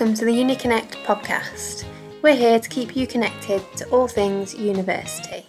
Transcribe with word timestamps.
welcome 0.00 0.16
to 0.16 0.24
the 0.24 0.32
UniConnect 0.32 0.92
podcast. 1.04 1.84
We're 2.22 2.34
here 2.34 2.58
to 2.58 2.68
keep 2.70 2.96
you 2.96 3.06
connected 3.06 3.62
to 3.76 3.86
all 3.90 4.08
things 4.08 4.54
university. 4.54 5.44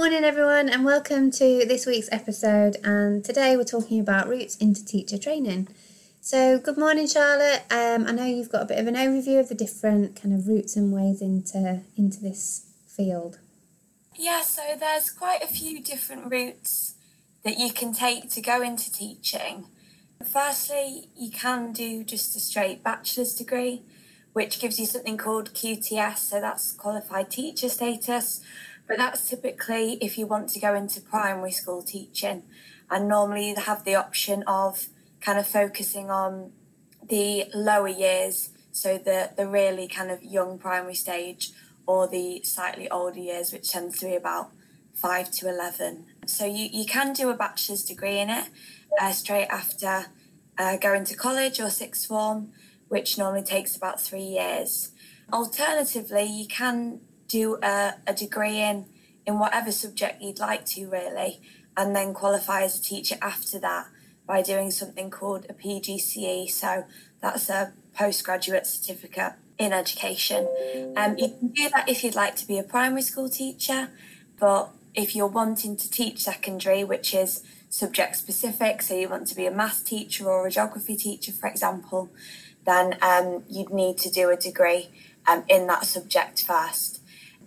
Good 0.00 0.12
morning, 0.12 0.24
everyone, 0.24 0.70
and 0.70 0.82
welcome 0.82 1.30
to 1.32 1.66
this 1.66 1.84
week's 1.84 2.08
episode. 2.10 2.78
And 2.82 3.22
today 3.22 3.54
we're 3.54 3.64
talking 3.64 4.00
about 4.00 4.28
routes 4.28 4.56
into 4.56 4.82
teacher 4.82 5.18
training. 5.18 5.68
So, 6.22 6.58
good 6.58 6.78
morning, 6.78 7.06
Charlotte. 7.06 7.64
Um, 7.70 8.06
I 8.06 8.12
know 8.12 8.24
you've 8.24 8.50
got 8.50 8.62
a 8.62 8.64
bit 8.64 8.78
of 8.78 8.86
an 8.86 8.94
overview 8.94 9.38
of 9.38 9.50
the 9.50 9.54
different 9.54 10.18
kind 10.18 10.34
of 10.34 10.48
routes 10.48 10.74
and 10.74 10.90
ways 10.90 11.20
into 11.20 11.82
into 11.98 12.18
this 12.18 12.72
field. 12.86 13.40
Yeah, 14.16 14.40
so 14.40 14.62
there's 14.80 15.10
quite 15.10 15.42
a 15.42 15.46
few 15.46 15.82
different 15.82 16.32
routes 16.32 16.94
that 17.44 17.58
you 17.58 17.70
can 17.70 17.92
take 17.92 18.30
to 18.30 18.40
go 18.40 18.62
into 18.62 18.90
teaching. 18.90 19.66
Firstly, 20.24 21.10
you 21.14 21.30
can 21.30 21.72
do 21.72 22.04
just 22.04 22.34
a 22.34 22.40
straight 22.40 22.82
bachelor's 22.82 23.34
degree, 23.34 23.82
which 24.32 24.60
gives 24.60 24.80
you 24.80 24.86
something 24.86 25.18
called 25.18 25.52
QTS, 25.52 26.20
so 26.20 26.40
that's 26.40 26.72
qualified 26.72 27.30
teacher 27.30 27.68
status 27.68 28.40
but 28.90 28.98
that's 28.98 29.30
typically 29.30 29.98
if 30.00 30.18
you 30.18 30.26
want 30.26 30.48
to 30.48 30.58
go 30.58 30.74
into 30.74 31.00
primary 31.00 31.52
school 31.52 31.80
teaching. 31.80 32.42
And 32.90 33.06
normally 33.06 33.50
you 33.50 33.54
have 33.54 33.84
the 33.84 33.94
option 33.94 34.42
of 34.48 34.88
kind 35.20 35.38
of 35.38 35.46
focusing 35.46 36.10
on 36.10 36.50
the 37.08 37.44
lower 37.54 37.86
years, 37.86 38.50
so 38.72 38.98
the, 38.98 39.30
the 39.36 39.46
really 39.46 39.86
kind 39.86 40.10
of 40.10 40.24
young 40.24 40.58
primary 40.58 40.96
stage, 40.96 41.52
or 41.86 42.08
the 42.08 42.42
slightly 42.42 42.90
older 42.90 43.20
years, 43.20 43.52
which 43.52 43.70
tends 43.70 44.00
to 44.00 44.06
be 44.06 44.16
about 44.16 44.50
5 44.94 45.30
to 45.30 45.48
11. 45.48 46.06
So 46.26 46.44
you, 46.44 46.68
you 46.72 46.84
can 46.84 47.12
do 47.12 47.30
a 47.30 47.34
bachelor's 47.34 47.84
degree 47.84 48.18
in 48.18 48.28
it 48.28 48.48
uh, 49.00 49.12
straight 49.12 49.46
after 49.46 50.06
uh, 50.58 50.78
going 50.78 51.04
to 51.04 51.14
college 51.14 51.60
or 51.60 51.70
sixth 51.70 52.08
form, 52.08 52.50
which 52.88 53.16
normally 53.16 53.44
takes 53.44 53.76
about 53.76 54.00
three 54.00 54.20
years. 54.20 54.90
Alternatively, 55.32 56.24
you 56.24 56.48
can 56.48 57.02
do 57.30 57.56
a, 57.62 57.94
a 58.06 58.12
degree 58.12 58.60
in 58.60 58.84
in 59.26 59.38
whatever 59.38 59.70
subject 59.70 60.20
you'd 60.20 60.38
like 60.38 60.64
to 60.64 60.88
really 60.88 61.40
and 61.76 61.94
then 61.94 62.12
qualify 62.12 62.62
as 62.62 62.78
a 62.78 62.82
teacher 62.82 63.16
after 63.22 63.58
that 63.58 63.86
by 64.26 64.42
doing 64.42 64.70
something 64.70 65.08
called 65.10 65.46
a 65.48 65.54
PGCE 65.54 66.50
so 66.50 66.84
that's 67.20 67.48
a 67.48 67.72
postgraduate 67.96 68.66
certificate 68.66 69.34
in 69.58 69.72
education. 69.72 70.48
Um, 70.96 71.18
you 71.18 71.28
can 71.28 71.48
do 71.48 71.68
that 71.68 71.88
if 71.88 72.02
you'd 72.02 72.14
like 72.14 72.34
to 72.36 72.46
be 72.46 72.58
a 72.58 72.62
primary 72.62 73.02
school 73.02 73.28
teacher 73.28 73.90
but 74.38 74.70
if 74.94 75.14
you're 75.14 75.28
wanting 75.28 75.76
to 75.76 75.90
teach 75.90 76.18
secondary 76.18 76.82
which 76.82 77.14
is 77.14 77.42
subject 77.68 78.16
specific 78.16 78.82
so 78.82 78.96
you 78.96 79.08
want 79.08 79.28
to 79.28 79.36
be 79.36 79.46
a 79.46 79.50
math 79.50 79.84
teacher 79.84 80.28
or 80.28 80.46
a 80.46 80.50
geography 80.50 80.96
teacher 80.96 81.30
for 81.30 81.48
example 81.48 82.10
then 82.64 82.96
um, 83.00 83.44
you'd 83.48 83.70
need 83.70 83.96
to 83.98 84.10
do 84.10 84.28
a 84.30 84.36
degree 84.36 84.88
um, 85.28 85.44
in 85.48 85.66
that 85.66 85.84
subject 85.84 86.42
first 86.42 86.99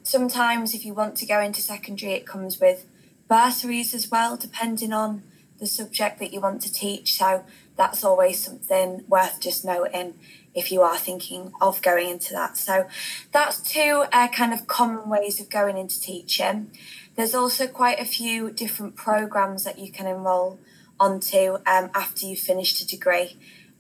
sometimes 0.04 0.74
if 0.74 0.86
you 0.86 0.94
want 0.94 1.16
to 1.18 1.26
go 1.26 1.40
into 1.40 1.62
secondary, 1.62 2.14
it 2.14 2.26
comes 2.26 2.60
with 2.60 2.86
bursaries 3.28 3.94
as 3.94 4.12
well, 4.12 4.38
depending 4.38 4.94
on 4.94 5.24
the 5.60 5.66
subject 5.66 6.20
that 6.20 6.34
you 6.34 6.42
want 6.42 6.62
to 6.62 6.72
teach. 6.72 7.14
So 7.18 7.46
that's 7.76 8.04
always 8.04 8.44
something 8.44 9.04
worth 9.08 9.40
just 9.40 9.66
noting 9.66 10.14
if 10.54 10.72
you 10.72 10.82
are 10.82 10.98
thinking 10.98 11.52
of 11.62 11.82
going 11.82 12.10
into 12.10 12.34
that. 12.34 12.58
So 12.58 12.88
that's 13.32 13.60
two 13.60 14.06
uh, 14.12 14.28
kind 14.28 14.54
of 14.54 14.68
common 14.68 15.10
ways 15.10 15.40
of 15.40 15.50
going 15.50 15.78
into 15.78 16.00
teaching. 16.00 16.70
There's 17.16 17.34
also 17.34 17.68
quite 17.68 18.00
a 18.00 18.06
few 18.06 18.52
different 18.52 18.96
programs 18.96 19.64
that 19.64 19.80
you 19.80 19.92
can 19.92 20.06
enrol 20.06 20.60
onto 21.00 21.56
um, 21.66 21.90
after 21.96 22.26
you've 22.26 22.40
finished 22.40 22.82
a 22.82 22.88
degree. 22.88 23.38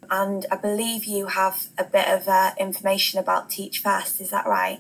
And 0.10 0.46
I 0.52 0.58
believe 0.58 1.06
you 1.06 1.28
have 1.28 1.68
a 1.78 1.84
bit 1.84 2.08
of 2.08 2.28
uh, 2.28 2.52
information 2.60 3.20
about 3.20 3.50
Teach 3.50 3.80
First, 3.80 4.20
is 4.20 4.30
that 4.32 4.46
right? 4.46 4.80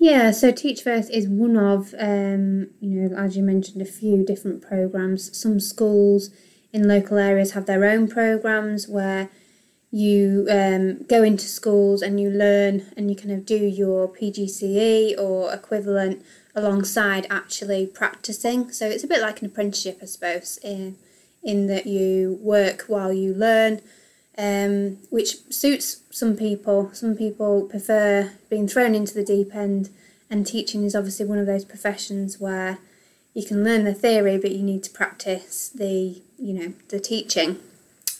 Yeah, 0.00 0.30
so 0.30 0.52
Teach 0.52 0.82
First 0.82 1.10
is 1.10 1.28
one 1.28 1.56
of, 1.56 1.92
um, 1.98 2.68
you 2.80 3.00
know, 3.00 3.16
as 3.16 3.36
you 3.36 3.42
mentioned, 3.42 3.82
a 3.82 3.84
few 3.84 4.24
different 4.24 4.62
programs. 4.62 5.36
Some 5.36 5.58
schools 5.58 6.30
in 6.72 6.86
local 6.86 7.18
areas 7.18 7.52
have 7.52 7.66
their 7.66 7.84
own 7.84 8.06
programs 8.06 8.86
where 8.86 9.28
you 9.90 10.46
um, 10.50 11.02
go 11.04 11.24
into 11.24 11.46
schools 11.46 12.02
and 12.02 12.20
you 12.20 12.30
learn 12.30 12.92
and 12.96 13.10
you 13.10 13.16
kind 13.16 13.32
of 13.32 13.44
do 13.44 13.56
your 13.56 14.06
PGCE 14.08 15.18
or 15.18 15.52
equivalent 15.52 16.24
alongside 16.54 17.26
actually 17.28 17.86
practicing. 17.86 18.70
So 18.70 18.86
it's 18.86 19.04
a 19.04 19.08
bit 19.08 19.20
like 19.20 19.40
an 19.40 19.46
apprenticeship, 19.46 19.98
I 20.00 20.04
suppose, 20.04 20.60
in, 20.62 20.96
in 21.42 21.66
that 21.66 21.86
you 21.86 22.38
work 22.40 22.82
while 22.82 23.12
you 23.12 23.34
learn. 23.34 23.80
Um, 24.38 24.98
which 25.10 25.38
suits 25.50 26.02
some 26.10 26.36
people. 26.36 26.90
Some 26.92 27.16
people 27.16 27.62
prefer 27.62 28.32
being 28.48 28.68
thrown 28.68 28.94
into 28.94 29.12
the 29.12 29.24
deep 29.24 29.52
end, 29.54 29.90
and 30.30 30.46
teaching 30.46 30.84
is 30.84 30.94
obviously 30.94 31.26
one 31.26 31.38
of 31.38 31.46
those 31.46 31.64
professions 31.64 32.38
where 32.38 32.78
you 33.34 33.44
can 33.44 33.64
learn 33.64 33.82
the 33.82 33.94
theory, 33.94 34.38
but 34.38 34.52
you 34.52 34.62
need 34.62 34.84
to 34.84 34.90
practice 34.90 35.68
the 35.68 36.22
you 36.38 36.54
know 36.54 36.72
the 36.88 37.00
teaching. 37.00 37.58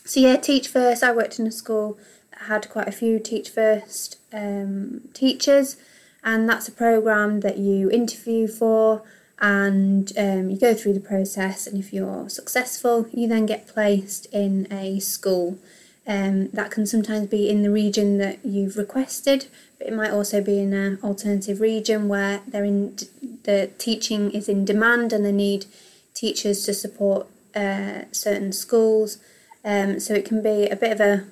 So 0.05 0.19
yeah, 0.19 0.37
teach 0.37 0.67
first. 0.67 1.05
I 1.05 1.12
worked 1.12 1.39
in 1.39 1.47
a 1.47 1.53
school 1.53 1.99
that 2.33 2.49
had 2.49 2.69
quite 2.69 2.89
a 2.89 2.93
few 2.93 3.21
teach 3.21 3.50
first 3.50 4.19
um, 4.33 5.03
teachers, 5.15 5.77
and 6.25 6.49
that's 6.49 6.67
a 6.67 6.73
program 6.73 7.41
that 7.41 7.59
you 7.59 7.91
interview 7.91 8.49
for 8.49 9.05
and 9.41 10.12
um, 10.19 10.50
you 10.50 10.59
go 10.59 10.75
through 10.75 10.93
the 10.93 11.00
process 11.00 11.67
and 11.67 11.79
if 11.79 11.93
you're 11.93 12.29
successful 12.29 13.06
you 13.12 13.29
then 13.29 13.47
get 13.47 13.69
placed 13.69 14.27
in 14.33 14.67
a 14.73 14.99
school 14.99 15.59
um, 16.08 16.48
that 16.48 16.70
can 16.70 16.86
sometimes 16.86 17.26
be 17.26 17.50
in 17.50 17.62
the 17.62 17.70
region 17.70 18.16
that 18.16 18.38
you've 18.42 18.78
requested, 18.78 19.46
but 19.76 19.86
it 19.86 19.92
might 19.92 20.10
also 20.10 20.41
be 20.41 20.58
in 20.58 20.72
an 20.72 20.98
alternative 21.04 21.60
region 21.60 22.08
where 22.08 22.41
they're 22.48 22.64
in 22.64 22.96
the 23.44 23.70
teaching 23.76 24.30
is 24.30 24.48
in 24.48 24.64
demand 24.64 25.12
and 25.12 25.24
they 25.24 25.32
need 25.32 25.66
teachers 26.14 26.64
to 26.64 26.72
support 26.72 27.26
uh, 27.54 28.02
certain 28.10 28.52
schools. 28.52 29.19
Um, 29.62 30.00
so 30.00 30.14
it 30.14 30.24
can 30.24 30.42
be 30.42 30.66
a 30.69 30.76
bit 30.76 30.92
of 30.92 31.00
a 31.00 31.24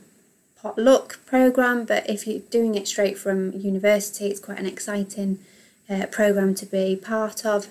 potluck 0.61 1.25
program, 1.25 1.87
but 1.87 2.09
if 2.09 2.27
you're 2.27 2.41
doing 2.41 2.75
it 2.75 2.87
straight 2.87 3.17
from 3.17 3.53
university, 3.53 4.27
it's 4.27 4.41
quite 4.41 4.59
an 4.59 4.67
exciting 4.67 5.39
uh, 5.89 6.05
program 6.07 6.55
to 6.55 6.67
be 6.67 6.97
part 6.97 7.47
of. 7.47 7.69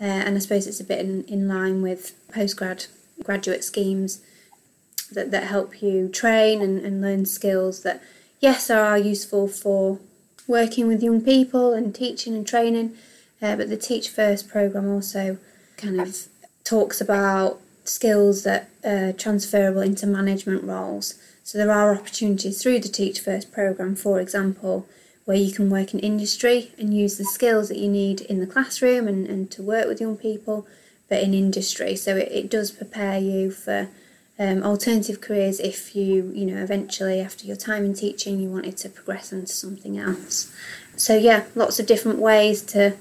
Uh, 0.00 0.04
and 0.04 0.36
I 0.36 0.38
suppose 0.40 0.66
it's 0.66 0.80
a 0.80 0.84
bit 0.84 0.98
in, 1.00 1.22
in 1.24 1.46
line 1.46 1.82
with 1.82 2.16
postgrad 2.32 2.88
graduate 3.22 3.62
schemes 3.62 4.22
that, 5.14 5.30
that 5.30 5.44
help 5.44 5.82
you 5.82 6.08
train 6.08 6.62
and, 6.62 6.78
and 6.80 7.00
learn 7.00 7.26
skills 7.26 7.82
that, 7.82 8.02
yes, 8.40 8.70
are 8.70 8.98
useful 8.98 9.48
for 9.48 9.98
working 10.46 10.88
with 10.88 11.02
young 11.02 11.20
people 11.20 11.72
and 11.72 11.94
teaching 11.94 12.34
and 12.34 12.46
training. 12.46 12.96
Uh, 13.40 13.54
but 13.56 13.68
the 13.68 13.76
Teach 13.76 14.08
First 14.08 14.48
program 14.48 14.88
also 14.88 15.38
kind 15.76 16.00
of 16.00 16.26
talks 16.64 17.00
about 17.00 17.60
skills 17.84 18.42
that 18.44 18.68
are 18.84 19.12
transferable 19.12 19.80
into 19.80 20.06
management 20.06 20.64
roles. 20.64 21.14
So 21.44 21.56
there 21.56 21.72
are 21.72 21.94
opportunities 21.94 22.62
through 22.62 22.80
the 22.80 22.88
Teach 22.88 23.20
First 23.20 23.52
program, 23.52 23.94
for 23.94 24.20
example, 24.20 24.86
where 25.24 25.36
you 25.36 25.52
can 25.52 25.70
work 25.70 25.94
in 25.94 26.00
industry 26.00 26.72
and 26.78 26.92
use 26.92 27.18
the 27.18 27.24
skills 27.24 27.68
that 27.68 27.78
you 27.78 27.88
need 27.88 28.22
in 28.22 28.40
the 28.40 28.46
classroom 28.46 29.06
and, 29.06 29.26
and 29.26 29.50
to 29.52 29.62
work 29.62 29.86
with 29.86 30.00
young 30.00 30.16
people, 30.16 30.66
but 31.08 31.22
in 31.22 31.34
industry. 31.34 31.96
So 31.96 32.16
it, 32.16 32.32
it 32.32 32.50
does 32.50 32.70
prepare 32.70 33.18
you 33.18 33.50
for 33.50 33.88
um, 34.38 34.62
alternative 34.62 35.20
careers 35.20 35.58
if 35.60 35.96
you 35.96 36.30
you 36.34 36.46
know 36.46 36.62
eventually 36.62 37.20
after 37.20 37.46
your 37.46 37.56
time 37.56 37.84
in 37.84 37.94
teaching 37.94 38.38
you 38.40 38.48
wanted 38.48 38.76
to 38.78 38.88
progress 38.88 39.32
into 39.32 39.52
something 39.52 39.98
else. 39.98 40.52
So 40.96 41.16
yeah 41.16 41.44
lots 41.54 41.80
of 41.80 41.86
different 41.86 42.18
ways 42.18 42.62
to 42.74 42.96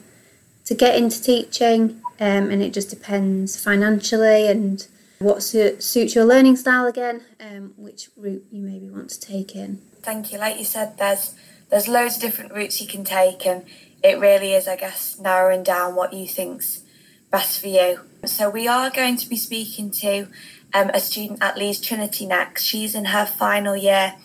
to 0.65 0.75
get 0.75 0.95
into 0.95 1.21
teaching 1.21 2.01
um, 2.19 2.49
and 2.49 2.61
it 2.61 2.73
just 2.73 2.89
depends 2.89 3.61
financially 3.61 4.47
and 4.47 4.85
what 5.19 5.41
su- 5.43 5.79
suits 5.79 6.15
your 6.15 6.25
learning 6.25 6.55
style 6.55 6.85
again 6.85 7.21
um, 7.39 7.73
which 7.77 8.09
route 8.17 8.43
you 8.51 8.61
maybe 8.61 8.89
want 8.89 9.09
to 9.11 9.19
take 9.19 9.55
in. 9.55 9.81
Thank 10.01 10.31
you. 10.31 10.39
Like 10.39 10.57
you 10.57 10.65
said 10.65 10.97
there's 10.97 11.35
there's 11.69 11.87
loads 11.87 12.15
of 12.15 12.21
different 12.21 12.53
routes 12.53 12.81
you 12.81 12.87
can 12.87 13.03
take 13.03 13.45
and 13.45 13.65
it 14.03 14.19
really 14.19 14.53
is 14.53 14.67
i 14.67 14.75
guess 14.75 15.17
narrowing 15.19 15.63
down 15.63 15.95
what 15.95 16.13
you 16.13 16.27
think's 16.27 16.83
best 17.31 17.59
for 17.59 17.67
you. 17.67 17.99
So 18.25 18.49
we 18.49 18.67
are 18.67 18.89
going 18.89 19.17
to 19.17 19.29
be 19.29 19.37
speaking 19.37 19.91
to 19.91 20.27
um, 20.73 20.89
a 20.93 20.99
student 20.99 21.41
at 21.41 21.57
Leeds 21.57 21.81
Trinity 21.81 22.25
next. 22.25 22.63
She's 22.63 22.95
in 22.95 23.05
her 23.05 23.25
final 23.25 23.75
year 23.75 24.15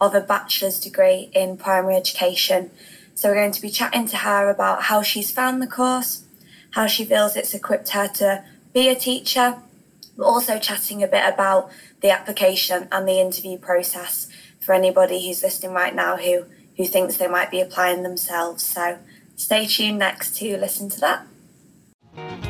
of 0.00 0.14
a 0.14 0.20
bachelor's 0.20 0.80
degree 0.80 1.30
in 1.32 1.56
primary 1.56 1.96
education. 1.96 2.70
So 3.14 3.28
we're 3.28 3.34
going 3.34 3.52
to 3.52 3.62
be 3.62 3.68
chatting 3.68 4.06
to 4.08 4.16
her 4.18 4.48
about 4.48 4.84
how 4.84 5.02
she's 5.02 5.30
found 5.30 5.60
the 5.60 5.66
course, 5.66 6.24
how 6.70 6.86
she 6.86 7.04
feels 7.04 7.36
it's 7.36 7.54
equipped 7.54 7.90
her 7.90 8.08
to 8.08 8.44
be 8.72 8.88
a 8.88 8.94
teacher, 8.94 9.56
We're 10.16 10.26
also 10.26 10.58
chatting 10.58 11.02
a 11.02 11.08
bit 11.08 11.26
about 11.26 11.70
the 12.00 12.10
application 12.10 12.88
and 12.92 13.08
the 13.08 13.20
interview 13.20 13.58
process 13.58 14.28
for 14.60 14.74
anybody 14.74 15.26
who's 15.26 15.42
listening 15.42 15.72
right 15.72 15.94
now 15.94 16.16
who, 16.16 16.44
who 16.76 16.84
thinks 16.84 17.16
they 17.16 17.26
might 17.26 17.50
be 17.50 17.60
applying 17.60 18.02
themselves. 18.02 18.64
So 18.64 18.98
stay 19.36 19.66
tuned 19.66 19.98
next 19.98 20.36
to 20.36 20.56
listen 20.56 20.88
to 20.90 21.00
that. 21.00 22.49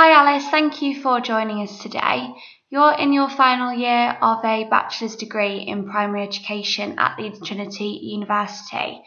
Hi 0.00 0.12
Alice, 0.12 0.46
thank 0.48 0.80
you 0.80 1.02
for 1.02 1.20
joining 1.20 1.60
us 1.60 1.80
today. 1.80 2.28
You're 2.70 2.92
in 2.92 3.12
your 3.12 3.28
final 3.28 3.72
year 3.72 4.16
of 4.22 4.44
a 4.44 4.62
bachelor's 4.70 5.16
degree 5.16 5.56
in 5.66 5.90
primary 5.90 6.22
education 6.22 6.94
at 7.00 7.18
Leeds 7.18 7.44
Trinity 7.44 7.98
University. 8.02 9.02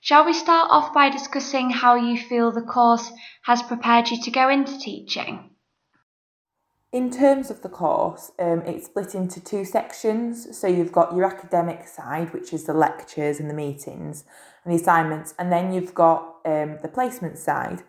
Shall 0.00 0.24
we 0.24 0.32
start 0.32 0.68
off 0.70 0.94
by 0.94 1.08
discussing 1.08 1.70
how 1.70 1.96
you 1.96 2.16
feel 2.16 2.52
the 2.52 2.62
course 2.62 3.10
has 3.42 3.60
prepared 3.60 4.08
you 4.08 4.22
to 4.22 4.30
go 4.30 4.48
into 4.48 4.78
teaching? 4.78 5.50
In 6.92 7.10
terms 7.10 7.50
of 7.50 7.62
the 7.62 7.68
course, 7.68 8.30
um, 8.38 8.60
it's 8.60 8.86
split 8.86 9.16
into 9.16 9.40
two 9.40 9.64
sections. 9.64 10.56
So 10.56 10.68
you've 10.68 10.92
got 10.92 11.16
your 11.16 11.24
academic 11.24 11.88
side, 11.88 12.32
which 12.32 12.52
is 12.52 12.66
the 12.66 12.72
lectures 12.72 13.40
and 13.40 13.50
the 13.50 13.54
meetings 13.54 14.22
and 14.64 14.72
the 14.72 14.80
assignments, 14.80 15.34
and 15.40 15.50
then 15.50 15.72
you've 15.72 15.92
got 15.92 16.36
um, 16.44 16.78
the 16.82 16.90
placement 16.94 17.36
side. 17.36 17.82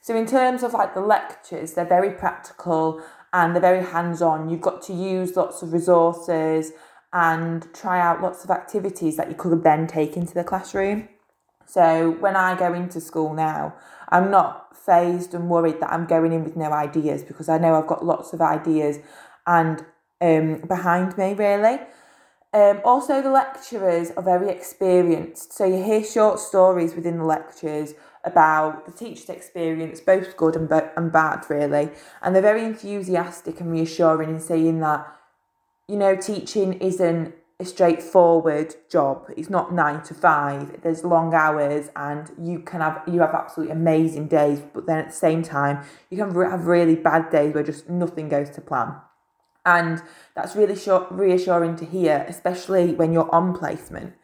So 0.00 0.16
in 0.16 0.26
terms 0.26 0.62
of 0.62 0.72
like 0.72 0.94
the 0.94 1.00
lectures, 1.00 1.74
they're 1.74 1.84
very 1.84 2.10
practical 2.10 3.02
and 3.32 3.54
they're 3.54 3.60
very 3.60 3.84
hands-on. 3.84 4.48
You've 4.48 4.60
got 4.60 4.82
to 4.82 4.92
use 4.92 5.36
lots 5.36 5.62
of 5.62 5.72
resources 5.72 6.72
and 7.12 7.68
try 7.74 8.00
out 8.00 8.22
lots 8.22 8.44
of 8.44 8.50
activities 8.50 9.16
that 9.16 9.28
you 9.28 9.34
could 9.34 9.62
then 9.62 9.86
take 9.86 10.16
into 10.16 10.34
the 10.34 10.44
classroom. 10.44 11.08
So 11.66 12.12
when 12.18 12.34
I 12.34 12.58
go 12.58 12.72
into 12.72 13.00
school 13.00 13.34
now, 13.34 13.74
I'm 14.08 14.30
not 14.30 14.76
phased 14.76 15.34
and 15.34 15.48
worried 15.48 15.80
that 15.80 15.92
I'm 15.92 16.06
going 16.06 16.32
in 16.32 16.44
with 16.44 16.56
no 16.56 16.72
ideas 16.72 17.22
because 17.22 17.48
I 17.48 17.58
know 17.58 17.74
I've 17.74 17.86
got 17.86 18.04
lots 18.04 18.32
of 18.32 18.40
ideas 18.40 18.98
and 19.46 19.84
um, 20.20 20.62
behind 20.66 21.16
me 21.16 21.34
really. 21.34 21.78
Um, 22.52 22.80
also, 22.84 23.22
the 23.22 23.30
lecturers 23.30 24.10
are 24.16 24.24
very 24.24 24.50
experienced, 24.50 25.52
so 25.52 25.64
you 25.64 25.84
hear 25.84 26.02
short 26.02 26.40
stories 26.40 26.96
within 26.96 27.18
the 27.18 27.24
lectures 27.24 27.94
about 28.24 28.86
the 28.86 28.92
teacher's 28.92 29.30
experience, 29.30 30.00
both 30.00 30.36
good 30.36 30.56
and, 30.56 30.70
and 30.96 31.12
bad, 31.12 31.44
really. 31.48 31.90
And 32.22 32.34
they're 32.34 32.42
very 32.42 32.64
enthusiastic 32.64 33.60
and 33.60 33.70
reassuring 33.70 34.30
in 34.30 34.40
saying 34.40 34.80
that, 34.80 35.06
you 35.88 35.96
know, 35.96 36.16
teaching 36.16 36.74
isn't 36.74 37.34
a 37.58 37.64
straightforward 37.64 38.74
job. 38.90 39.30
It's 39.36 39.50
not 39.50 39.72
nine 39.72 40.02
to 40.04 40.14
five. 40.14 40.80
There's 40.82 41.04
long 41.04 41.34
hours, 41.34 41.90
and 41.94 42.30
you 42.40 42.60
can 42.60 42.80
have 42.80 43.02
you 43.06 43.20
have 43.20 43.34
absolutely 43.34 43.72
amazing 43.72 44.28
days. 44.28 44.60
But 44.60 44.86
then 44.86 44.98
at 44.98 45.08
the 45.08 45.14
same 45.14 45.42
time, 45.42 45.84
you 46.08 46.16
can 46.16 46.34
have 46.34 46.66
really 46.66 46.96
bad 46.96 47.30
days 47.30 47.54
where 47.54 47.62
just 47.62 47.88
nothing 47.88 48.30
goes 48.30 48.48
to 48.50 48.62
plan, 48.62 48.94
and 49.66 50.02
that's 50.34 50.56
really 50.56 50.78
reassuring 51.10 51.76
to 51.76 51.84
hear, 51.84 52.24
especially 52.26 52.94
when 52.94 53.12
you're 53.12 53.32
on 53.34 53.54
placement. 53.54 54.14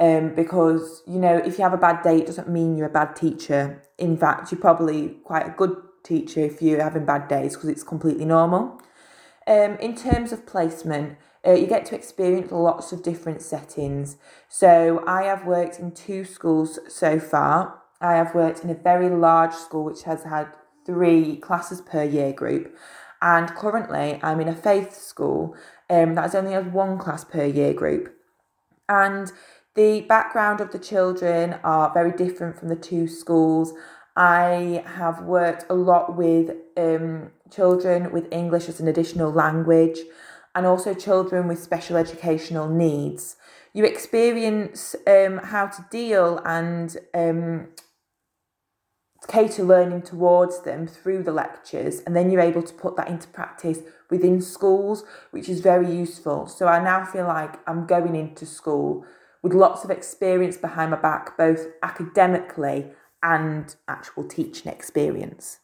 Um, 0.00 0.34
because 0.34 1.02
you 1.06 1.20
know 1.20 1.36
if 1.36 1.56
you 1.56 1.64
have 1.64 1.72
a 1.72 1.78
bad 1.78 2.02
day, 2.02 2.18
it 2.18 2.26
doesn't 2.26 2.48
mean 2.48 2.76
you're 2.76 2.88
a 2.88 2.92
bad 2.92 3.14
teacher. 3.14 3.82
In 3.98 4.16
fact, 4.16 4.50
you're 4.50 4.60
probably 4.60 5.16
quite 5.24 5.46
a 5.46 5.54
good 5.56 5.76
teacher 6.02 6.40
if 6.40 6.60
you're 6.60 6.82
having 6.82 7.04
bad 7.04 7.28
days 7.28 7.54
because 7.54 7.68
it's 7.68 7.84
completely 7.84 8.24
normal. 8.24 8.80
Um, 9.46 9.76
in 9.78 9.94
terms 9.94 10.32
of 10.32 10.46
placement, 10.46 11.18
uh, 11.46 11.52
you 11.52 11.66
get 11.66 11.84
to 11.86 11.94
experience 11.94 12.50
lots 12.50 12.92
of 12.92 13.02
different 13.02 13.42
settings. 13.42 14.16
So 14.48 15.04
I 15.06 15.24
have 15.24 15.44
worked 15.44 15.78
in 15.78 15.92
two 15.92 16.24
schools 16.24 16.78
so 16.88 17.20
far. 17.20 17.82
I 18.00 18.14
have 18.14 18.34
worked 18.34 18.64
in 18.64 18.70
a 18.70 18.74
very 18.74 19.10
large 19.10 19.52
school 19.52 19.84
which 19.84 20.04
has 20.04 20.24
had 20.24 20.48
three 20.86 21.36
classes 21.36 21.80
per 21.80 22.02
year 22.02 22.32
group. 22.32 22.76
And 23.20 23.48
currently 23.54 24.20
I'm 24.22 24.40
in 24.40 24.48
a 24.48 24.54
faith 24.54 24.94
school 24.94 25.54
um, 25.90 26.14
that 26.14 26.22
has 26.22 26.34
only 26.34 26.52
has 26.52 26.66
one 26.66 26.98
class 26.98 27.24
per 27.24 27.44
year 27.44 27.74
group. 27.74 28.14
And 28.88 29.32
the 29.74 30.02
background 30.02 30.60
of 30.60 30.70
the 30.70 30.78
children 30.78 31.56
are 31.64 31.92
very 31.92 32.12
different 32.12 32.58
from 32.58 32.68
the 32.68 32.76
two 32.76 33.08
schools. 33.08 33.72
I 34.16 34.84
have 34.86 35.22
worked 35.22 35.64
a 35.68 35.74
lot 35.74 36.16
with 36.16 36.52
um, 36.76 37.32
children 37.50 38.12
with 38.12 38.32
English 38.32 38.68
as 38.68 38.78
an 38.78 38.86
additional 38.86 39.32
language 39.32 39.98
and 40.54 40.64
also 40.64 40.94
children 40.94 41.48
with 41.48 41.60
special 41.60 41.96
educational 41.96 42.68
needs. 42.68 43.36
You 43.72 43.84
experience 43.84 44.94
um, 45.06 45.38
how 45.38 45.66
to 45.66 45.84
deal 45.90 46.40
and 46.44 46.96
um, 47.12 47.68
cater 49.26 49.64
learning 49.64 50.02
towards 50.02 50.62
them 50.62 50.86
through 50.86 51.24
the 51.24 51.32
lectures, 51.32 52.00
and 52.06 52.14
then 52.14 52.30
you're 52.30 52.40
able 52.40 52.62
to 52.62 52.74
put 52.74 52.94
that 52.96 53.08
into 53.08 53.26
practice 53.28 53.80
within 54.10 54.40
schools, 54.40 55.02
which 55.32 55.48
is 55.48 55.60
very 55.60 55.92
useful. 55.92 56.46
So 56.46 56.68
I 56.68 56.82
now 56.82 57.04
feel 57.04 57.26
like 57.26 57.58
I'm 57.68 57.86
going 57.86 58.14
into 58.14 58.46
school 58.46 59.04
with 59.44 59.52
lots 59.52 59.84
of 59.84 59.90
experience 59.90 60.56
behind 60.56 60.90
my 60.90 60.96
back, 60.96 61.36
both 61.36 61.66
academically 61.82 62.86
and 63.22 63.76
actual 63.86 64.26
teaching 64.26 64.72
experience. 64.72 65.58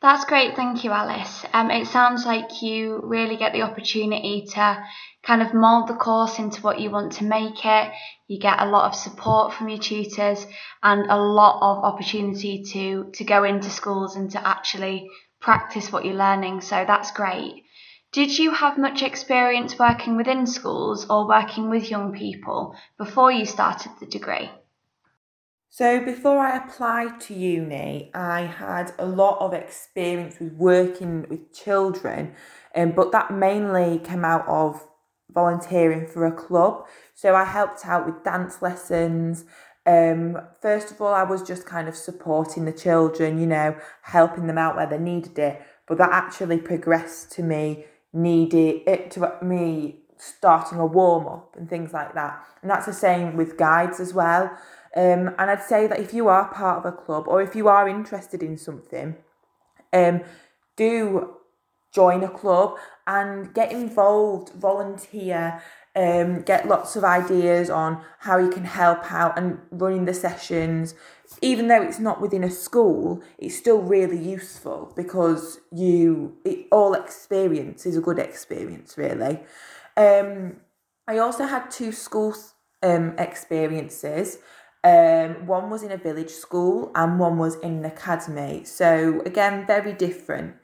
That's 0.00 0.24
great, 0.24 0.56
thank 0.56 0.82
you, 0.82 0.90
Alice. 0.90 1.44
Um, 1.52 1.70
it 1.70 1.86
sounds 1.86 2.24
like 2.24 2.62
you 2.62 3.00
really 3.04 3.36
get 3.36 3.52
the 3.52 3.60
opportunity 3.60 4.46
to 4.54 4.82
kind 5.22 5.42
of 5.42 5.52
mould 5.52 5.88
the 5.88 5.94
course 5.94 6.38
into 6.38 6.62
what 6.62 6.80
you 6.80 6.90
want 6.90 7.12
to 7.12 7.24
make 7.24 7.66
it. 7.66 7.92
You 8.26 8.40
get 8.40 8.62
a 8.62 8.66
lot 8.66 8.86
of 8.86 8.94
support 8.94 9.52
from 9.52 9.68
your 9.68 9.78
tutors 9.78 10.46
and 10.82 11.04
a 11.10 11.20
lot 11.20 11.58
of 11.60 11.84
opportunity 11.84 12.62
to 12.72 13.10
to 13.12 13.24
go 13.24 13.44
into 13.44 13.68
schools 13.68 14.16
and 14.16 14.30
to 14.30 14.48
actually 14.48 15.10
practice 15.42 15.92
what 15.92 16.06
you're 16.06 16.14
learning. 16.14 16.62
So 16.62 16.84
that's 16.86 17.10
great. 17.10 17.64
Did 18.12 18.36
you 18.36 18.50
have 18.50 18.76
much 18.76 19.02
experience 19.02 19.78
working 19.78 20.16
within 20.16 20.44
schools 20.44 21.06
or 21.08 21.28
working 21.28 21.70
with 21.70 21.92
young 21.92 22.12
people 22.12 22.74
before 22.98 23.30
you 23.30 23.44
started 23.44 23.92
the 24.00 24.06
degree? 24.06 24.50
So 25.68 26.04
before 26.04 26.38
I 26.40 26.56
applied 26.56 27.20
to 27.22 27.34
uni, 27.34 28.10
I 28.12 28.40
had 28.40 28.92
a 28.98 29.06
lot 29.06 29.38
of 29.38 29.54
experience 29.54 30.40
with 30.40 30.54
working 30.54 31.24
with 31.30 31.54
children, 31.54 32.34
um, 32.74 32.90
but 32.90 33.12
that 33.12 33.32
mainly 33.32 34.00
came 34.00 34.24
out 34.24 34.44
of 34.48 34.84
volunteering 35.32 36.08
for 36.08 36.26
a 36.26 36.32
club. 36.32 36.88
So 37.14 37.36
I 37.36 37.44
helped 37.44 37.86
out 37.86 38.06
with 38.06 38.24
dance 38.24 38.60
lessons. 38.60 39.44
Um, 39.86 40.36
first 40.60 40.90
of 40.90 41.00
all, 41.00 41.14
I 41.14 41.22
was 41.22 41.44
just 41.44 41.64
kind 41.64 41.88
of 41.88 41.94
supporting 41.94 42.64
the 42.64 42.72
children, 42.72 43.38
you 43.38 43.46
know, 43.46 43.76
helping 44.02 44.48
them 44.48 44.58
out 44.58 44.74
where 44.74 44.88
they 44.88 44.98
needed 44.98 45.38
it. 45.38 45.62
But 45.86 45.98
that 45.98 46.10
actually 46.10 46.58
progressed 46.58 47.30
to 47.32 47.44
me 47.44 47.86
needed 48.12 48.82
it 48.86 49.10
to 49.12 49.38
me 49.42 50.00
starting 50.16 50.78
a 50.78 50.86
warm 50.86 51.26
up 51.26 51.54
and 51.56 51.68
things 51.68 51.92
like 51.92 52.14
that. 52.14 52.44
And 52.62 52.70
that's 52.70 52.86
the 52.86 52.92
same 52.92 53.36
with 53.36 53.56
guides 53.56 54.00
as 54.00 54.12
well. 54.12 54.44
Um, 54.96 55.34
and 55.38 55.50
I'd 55.50 55.62
say 55.62 55.86
that 55.86 56.00
if 56.00 56.12
you 56.12 56.28
are 56.28 56.52
part 56.52 56.78
of 56.78 56.84
a 56.84 56.96
club 56.96 57.28
or 57.28 57.40
if 57.40 57.54
you 57.54 57.68
are 57.68 57.88
interested 57.88 58.42
in 58.42 58.56
something, 58.56 59.16
um, 59.92 60.22
do 60.76 61.36
join 61.92 62.22
a 62.22 62.28
club 62.28 62.76
and 63.06 63.52
get 63.54 63.72
involved, 63.72 64.50
volunteer, 64.50 65.62
um, 65.96 66.42
get 66.42 66.68
lots 66.68 66.96
of 66.96 67.04
ideas 67.04 67.68
on 67.70 68.02
how 68.20 68.38
you 68.38 68.50
can 68.50 68.64
help 68.64 69.12
out 69.12 69.36
and 69.36 69.58
running 69.70 70.04
the 70.04 70.14
sessions. 70.14 70.94
Even 71.42 71.68
though 71.68 71.82
it's 71.82 71.98
not 71.98 72.20
within 72.20 72.44
a 72.44 72.50
school, 72.50 73.22
it's 73.38 73.56
still 73.56 73.80
really 73.80 74.18
useful 74.18 74.92
because 74.96 75.60
you 75.72 76.36
it, 76.44 76.66
all 76.70 76.94
experience 76.94 77.86
is 77.86 77.96
a 77.96 78.00
good 78.00 78.18
experience, 78.18 78.98
really. 78.98 79.40
Um, 79.96 80.56
I 81.06 81.18
also 81.18 81.46
had 81.46 81.70
two 81.70 81.92
school 81.92 82.34
um, 82.82 83.14
experiences. 83.18 84.38
Um, 84.82 85.46
one 85.46 85.70
was 85.70 85.82
in 85.82 85.92
a 85.92 85.96
village 85.96 86.30
school 86.30 86.90
and 86.94 87.18
one 87.18 87.36
was 87.36 87.56
in 87.56 87.78
an 87.78 87.84
academy. 87.84 88.64
So 88.64 89.20
again, 89.26 89.66
very 89.66 89.92
different. 89.92 90.56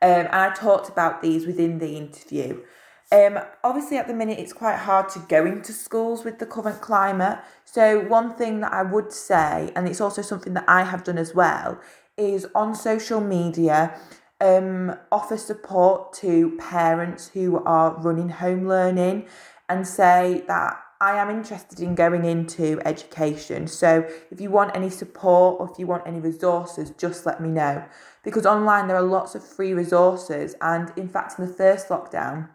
Um, 0.00 0.10
and 0.10 0.28
I 0.28 0.54
talked 0.54 0.88
about 0.88 1.22
these 1.22 1.46
within 1.46 1.78
the 1.78 1.96
interview. 1.96 2.62
Um, 3.10 3.38
obviously, 3.64 3.96
at 3.96 4.06
the 4.06 4.14
minute, 4.14 4.38
it's 4.38 4.52
quite 4.52 4.76
hard 4.76 5.08
to 5.10 5.18
go 5.20 5.46
into 5.46 5.72
schools 5.72 6.24
with 6.24 6.38
the 6.38 6.46
current 6.46 6.82
climate. 6.82 7.38
So, 7.64 8.00
one 8.00 8.34
thing 8.34 8.60
that 8.60 8.72
I 8.72 8.82
would 8.82 9.12
say, 9.12 9.72
and 9.74 9.88
it's 9.88 10.00
also 10.00 10.20
something 10.20 10.52
that 10.54 10.64
I 10.68 10.82
have 10.82 11.04
done 11.04 11.16
as 11.16 11.34
well, 11.34 11.80
is 12.18 12.46
on 12.54 12.74
social 12.74 13.20
media, 13.20 13.98
um, 14.40 14.94
offer 15.10 15.38
support 15.38 16.12
to 16.14 16.56
parents 16.58 17.28
who 17.28 17.62
are 17.64 17.94
running 17.98 18.28
home 18.28 18.68
learning 18.68 19.26
and 19.68 19.86
say 19.86 20.44
that 20.46 20.78
I 21.00 21.16
am 21.16 21.30
interested 21.30 21.80
in 21.80 21.94
going 21.94 22.24
into 22.24 22.80
education. 22.84 23.68
So 23.68 24.06
if 24.30 24.40
you 24.40 24.50
want 24.50 24.74
any 24.74 24.90
support 24.90 25.60
or 25.60 25.70
if 25.70 25.78
you 25.78 25.86
want 25.86 26.06
any 26.06 26.18
resources, 26.18 26.90
just 26.98 27.24
let 27.24 27.40
me 27.40 27.48
know. 27.48 27.84
Because 28.24 28.44
online 28.44 28.88
there 28.88 28.96
are 28.96 29.02
lots 29.02 29.34
of 29.34 29.44
free 29.44 29.72
resources. 29.72 30.56
And 30.60 30.92
in 30.96 31.08
fact, 31.08 31.38
in 31.38 31.46
the 31.46 31.52
first 31.52 31.88
lockdown, 31.88 32.48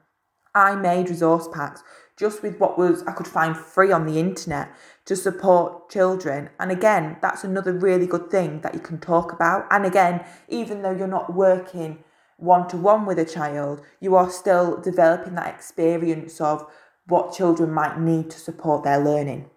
I 0.56 0.76
made 0.76 1.10
resource 1.10 1.48
packs 1.52 1.84
just 2.16 2.44
with 2.44 2.60
what 2.60 2.78
was 2.78 3.04
I 3.04 3.12
could 3.12 3.28
find 3.28 3.58
free 3.58 3.92
on 3.92 4.06
the 4.06 4.20
internet 4.20 4.70
to 5.06 5.16
support 5.16 5.90
children. 5.90 6.50
And 6.60 6.72
again, 6.72 7.18
that's 7.22 7.44
another 7.44 7.74
really 7.74 8.06
good 8.06 8.30
thing 8.30 8.62
that 8.62 8.74
you 8.74 8.80
can 8.80 9.00
talk 9.00 9.34
about. 9.34 9.66
And 9.72 9.86
again, 9.86 10.24
even 10.48 10.82
though 10.82 10.92
you're 10.92 11.08
not 11.08 11.34
working 11.34 12.04
one 12.38 12.68
to 12.68 12.78
one 12.78 13.06
with 13.06 13.20
a 13.20 13.26
child, 13.26 13.82
you 14.00 14.16
are 14.16 14.30
still 14.30 14.80
developing 14.80 15.36
that 15.36 15.54
experience 15.54 16.40
of 16.40 16.70
what 17.08 17.34
children 17.34 17.72
might 17.72 18.00
need 18.00 18.30
to 18.30 18.40
support 18.40 18.84
their 18.84 19.00
learning. 19.00 19.50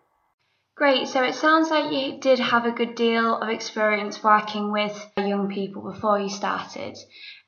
Great, 0.77 1.09
so 1.09 1.25
it 1.25 1.35
sounds 1.35 1.71
like 1.71 1.91
you 1.91 2.19
did 2.21 2.39
have 2.39 2.67
a 2.67 2.71
good 2.71 2.95
deal 2.97 3.39
of 3.39 3.49
experience 3.49 4.23
working 4.23 4.71
with 4.71 5.11
young 5.17 5.49
people 5.49 5.91
before 5.91 6.21
you 6.21 6.29
started. 6.29 6.99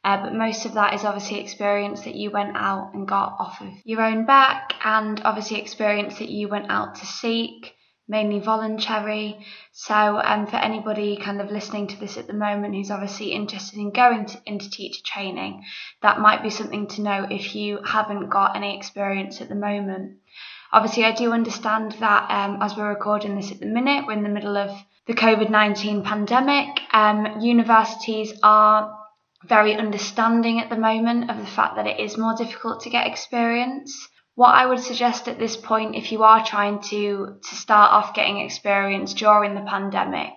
Uh, 0.02 0.23
but 0.23 0.35
most 0.35 0.64
of 0.64 0.73
that 0.73 0.94
is 0.94 1.04
obviously 1.04 1.38
experience 1.38 2.04
that 2.04 2.14
you 2.14 2.30
went 2.30 2.56
out 2.56 2.94
and 2.94 3.06
got 3.06 3.37
off 3.38 3.61
of 3.61 3.68
your 3.85 4.00
own 4.00 4.25
back, 4.25 4.73
and 4.82 5.20
obviously 5.26 5.61
experience 5.61 6.18
that 6.20 6.30
you 6.30 6.49
went 6.49 6.70
out 6.70 6.94
to 6.94 7.04
seek, 7.04 7.75
mainly 8.08 8.40
voluntary. 8.40 9.44
So, 9.73 9.94
um, 9.94 10.47
for 10.47 10.56
anybody 10.56 11.18
kind 11.18 11.42
of 11.42 11.50
listening 11.50 11.88
to 11.88 12.00
this 12.00 12.16
at 12.16 12.28
the 12.28 12.32
moment 12.32 12.75
who's 12.75 12.90
obviously 12.90 13.32
interested 13.32 13.78
in 13.78 13.90
going 13.90 14.25
to, 14.25 14.40
into 14.47 14.70
teacher 14.70 15.02
training, 15.04 15.64
that 16.00 16.18
might 16.18 16.42
be 16.42 16.49
something 16.49 16.87
to 16.87 17.02
know 17.02 17.26
if 17.30 17.54
you 17.54 17.80
haven't 17.85 18.30
got 18.30 18.56
any 18.56 18.75
experience 18.75 19.42
at 19.42 19.50
the 19.50 19.54
moment. 19.54 20.16
Obviously, 20.72 21.04
I 21.04 21.12
do 21.12 21.32
understand 21.32 21.92
that 22.00 22.30
um, 22.30 22.60
as 22.60 22.76
we're 22.76 22.88
recording 22.88 23.37
this 23.37 23.50
at 23.50 23.60
the 23.60 23.66
minute, 23.66 24.06
we're 24.06 24.12
in 24.12 24.22
the 24.22 24.28
middle 24.28 24.56
of 24.56 24.70
the 25.06 25.14
COVID 25.14 25.50
19 25.50 26.04
pandemic. 26.04 26.80
Um, 26.92 27.40
universities 27.40 28.32
are 28.42 28.94
very 29.46 29.75
understanding 29.75 30.60
at 30.60 30.68
the 30.68 30.76
moment 30.76 31.30
of 31.30 31.38
the 31.38 31.46
fact 31.46 31.76
that 31.76 31.87
it 31.87 32.00
is 32.00 32.18
more 32.18 32.34
difficult 32.37 32.82
to 32.82 32.90
get 32.90 33.06
experience. 33.06 34.08
What 34.34 34.54
I 34.54 34.66
would 34.66 34.80
suggest 34.80 35.26
at 35.26 35.38
this 35.38 35.56
point, 35.56 35.96
if 35.96 36.12
you 36.12 36.22
are 36.22 36.44
trying 36.44 36.80
to, 36.90 37.38
to 37.42 37.54
start 37.54 37.92
off 37.92 38.14
getting 38.14 38.38
experience 38.38 39.14
during 39.14 39.54
the 39.54 39.62
pandemic, 39.62 40.32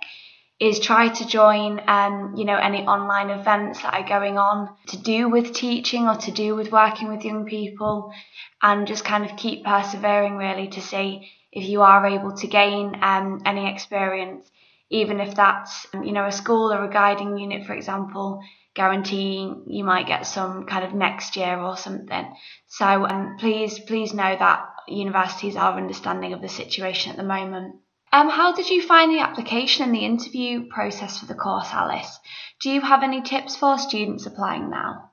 is 0.62 0.80
try 0.80 1.10
to 1.10 1.26
join 1.26 1.82
um, 1.88 2.36
you 2.38 2.46
know 2.46 2.56
any 2.56 2.84
online 2.86 3.32
events 3.32 3.82
that 3.82 3.94
are 3.96 4.08
going 4.08 4.38
on 4.38 4.70
to 4.88 4.98
do 4.98 5.28
with 5.28 5.54
teaching 5.54 6.08
or 6.08 6.16
to 6.16 6.32
do 6.32 6.56
with 6.56 6.72
working 6.72 7.10
with 7.10 7.26
young 7.26 7.46
people 7.46 8.14
and 8.62 8.88
just 8.88 9.04
kind 9.04 9.26
of 9.26 9.36
keep 9.36 9.66
persevering 9.66 10.38
really 10.38 10.68
to 10.68 10.82
see 10.82 11.28
if 11.52 11.68
you 11.68 11.82
are 11.82 12.06
able 12.06 12.38
to 12.38 12.48
gain 12.48 12.96
um, 13.02 13.42
any 13.46 13.74
experience 13.74 14.50
even 14.92 15.20
if 15.20 15.34
that's 15.34 15.88
you 15.94 16.12
know 16.12 16.28
a 16.28 16.32
school 16.32 16.72
or 16.72 16.86
a 16.86 16.94
guiding 16.94 17.38
unit 17.38 17.66
for 17.66 17.74
example 17.74 18.40
guaranteeing 18.74 19.64
you 19.68 19.84
might 19.84 20.08
get 20.08 20.26
some 20.26 20.66
kind 20.66 20.86
of 20.86 20.94
next 20.94 21.36
year 21.36 21.60
or 21.60 21.76
something. 21.76 22.34
So 22.68 22.86
um, 22.86 23.36
please, 23.38 23.80
please 23.80 24.14
know 24.14 24.36
that 24.38 24.66
universities 24.88 25.56
are 25.56 25.78
understanding 25.78 26.34
of 26.34 26.42
the 26.42 26.50
situation 26.50 27.12
at 27.12 27.18
the 27.18 27.24
moment. 27.24 27.76
Um, 28.14 28.30
how 28.30 28.54
did 28.54 28.70
you 28.70 28.82
find 28.82 29.12
the 29.12 29.22
application 29.22 29.86
and 29.86 29.96
the 29.96 30.06
interview 30.06 30.68
process 30.68 31.20
for 31.20 31.28
the 31.28 31.36
course, 31.36 31.70
Alice? 31.72 32.20
Do 32.62 32.70
you 32.70 32.82
have 32.82 33.04
any 33.04 33.22
tips 33.22 33.56
for 33.56 33.78
students 33.78 34.26
applying 34.26 34.70
now? 34.70 35.12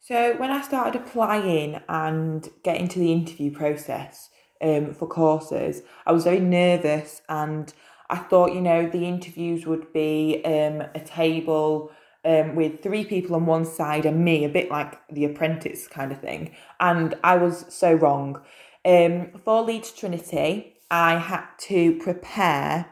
So 0.00 0.36
when 0.36 0.50
I 0.50 0.62
started 0.62 1.00
applying 1.00 1.80
and 1.88 2.48
getting 2.62 2.88
to 2.88 2.98
the 2.98 3.12
interview 3.12 3.50
process 3.50 4.30
um, 4.62 4.94
for 4.94 5.06
courses, 5.06 5.82
I 6.06 6.12
was 6.12 6.24
very 6.24 6.40
nervous 6.40 7.20
and 7.28 7.72
I 8.08 8.16
thought, 8.16 8.54
you 8.54 8.60
know, 8.62 8.88
the 8.88 9.04
interviews 9.04 9.66
would 9.66 9.92
be 9.92 10.42
um, 10.44 10.82
a 10.94 11.00
table 11.00 11.90
um, 12.24 12.54
with 12.54 12.82
three 12.82 13.04
people 13.04 13.36
on 13.36 13.44
one 13.44 13.66
side 13.66 14.06
and 14.06 14.24
me, 14.24 14.44
a 14.44 14.48
bit 14.48 14.70
like 14.70 14.98
the 15.08 15.24
apprentice 15.24 15.88
kind 15.88 16.10
of 16.10 16.20
thing. 16.20 16.54
And 16.80 17.14
I 17.22 17.36
was 17.36 17.66
so 17.68 17.92
wrong. 17.92 18.40
Um, 18.84 19.32
for 19.44 19.62
Leeds 19.62 19.90
Trinity, 19.90 20.75
I 20.90 21.18
had 21.18 21.46
to 21.68 21.98
prepare 21.98 22.86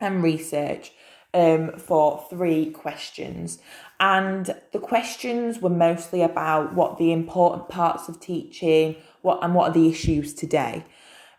and 0.00 0.22
research 0.22 0.92
um, 1.32 1.78
for 1.78 2.24
three 2.30 2.70
questions. 2.70 3.58
And 3.98 4.54
the 4.72 4.78
questions 4.78 5.60
were 5.60 5.70
mostly 5.70 6.22
about 6.22 6.74
what 6.74 6.98
the 6.98 7.12
important 7.12 7.68
parts 7.68 8.08
of 8.08 8.20
teaching, 8.20 8.96
what 9.22 9.42
and 9.42 9.54
what 9.54 9.70
are 9.70 9.74
the 9.74 9.88
issues 9.88 10.34
today. 10.34 10.84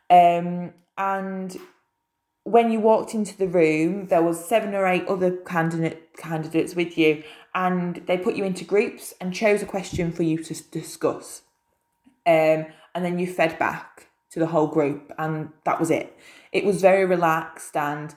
Um, 0.09 0.73
and 0.97 1.57
when 2.43 2.71
you 2.71 2.79
walked 2.79 3.13
into 3.13 3.37
the 3.37 3.47
room, 3.47 4.07
there 4.07 4.23
was 4.23 4.43
seven 4.43 4.73
or 4.73 4.85
eight 4.85 5.07
other 5.07 5.31
candidate 5.31 6.17
candidates 6.17 6.75
with 6.75 6.97
you, 6.97 7.23
and 7.53 7.97
they 8.07 8.17
put 8.17 8.35
you 8.35 8.43
into 8.43 8.65
groups 8.65 9.13
and 9.21 9.33
chose 9.33 9.61
a 9.61 9.65
question 9.65 10.11
for 10.11 10.23
you 10.23 10.41
to 10.43 10.63
discuss. 10.69 11.41
Um, 12.25 12.67
and 12.93 13.05
then 13.05 13.19
you 13.19 13.27
fed 13.27 13.57
back 13.57 14.10
to 14.31 14.39
the 14.39 14.47
whole 14.47 14.67
group, 14.67 15.11
and 15.17 15.49
that 15.65 15.79
was 15.79 15.91
it. 15.91 16.17
It 16.51 16.65
was 16.65 16.81
very 16.81 17.05
relaxed, 17.05 17.75
and 17.75 18.15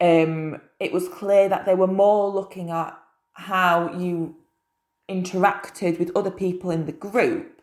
um, 0.00 0.60
it 0.80 0.92
was 0.92 1.08
clear 1.08 1.48
that 1.48 1.66
they 1.66 1.74
were 1.74 1.86
more 1.86 2.28
looking 2.28 2.70
at 2.70 2.96
how 3.34 3.92
you 3.96 4.36
interacted 5.10 5.98
with 5.98 6.10
other 6.16 6.30
people 6.30 6.70
in 6.70 6.86
the 6.86 6.92
group. 6.92 7.60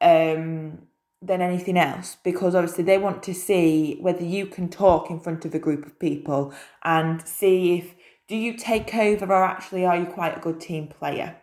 Um, 0.00 0.88
than 1.22 1.40
anything 1.40 1.78
else 1.78 2.16
because 2.24 2.54
obviously 2.54 2.82
they 2.82 2.98
want 2.98 3.22
to 3.22 3.32
see 3.32 3.96
whether 4.00 4.24
you 4.24 4.44
can 4.44 4.68
talk 4.68 5.08
in 5.08 5.20
front 5.20 5.44
of 5.44 5.54
a 5.54 5.58
group 5.58 5.86
of 5.86 5.98
people 6.00 6.52
and 6.82 7.26
see 7.26 7.78
if 7.78 7.94
do 8.26 8.36
you 8.36 8.56
take 8.56 8.92
over 8.94 9.26
or 9.26 9.44
actually 9.44 9.86
are 9.86 9.96
you 9.96 10.06
quite 10.06 10.36
a 10.36 10.40
good 10.40 10.60
team 10.60 10.88
player 10.88 11.36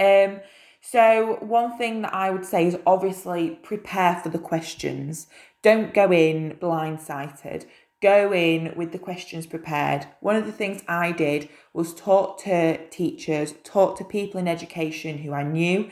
um 0.00 0.40
so 0.90 1.36
one 1.40 1.76
thing 1.76 2.02
that 2.02 2.14
i 2.14 2.30
would 2.30 2.44
say 2.44 2.66
is 2.66 2.78
obviously 2.86 3.50
prepare 3.62 4.16
for 4.16 4.30
the 4.30 4.38
questions. 4.38 5.26
Don't 5.62 5.92
go 5.92 6.10
in 6.12 6.56
blindsided. 6.60 7.66
Go 8.00 8.32
in 8.32 8.72
with 8.76 8.92
the 8.92 8.98
questions 8.98 9.46
prepared. 9.46 10.06
One 10.20 10.36
of 10.36 10.46
the 10.46 10.52
things 10.52 10.82
i 10.88 11.12
did 11.12 11.48
was 11.74 11.94
talk 11.94 12.40
to 12.44 12.88
teachers 12.88 13.54
talk 13.64 13.98
to 13.98 14.04
people 14.04 14.40
in 14.40 14.48
education 14.48 15.18
who 15.18 15.32
i 15.32 15.42
knew. 15.42 15.90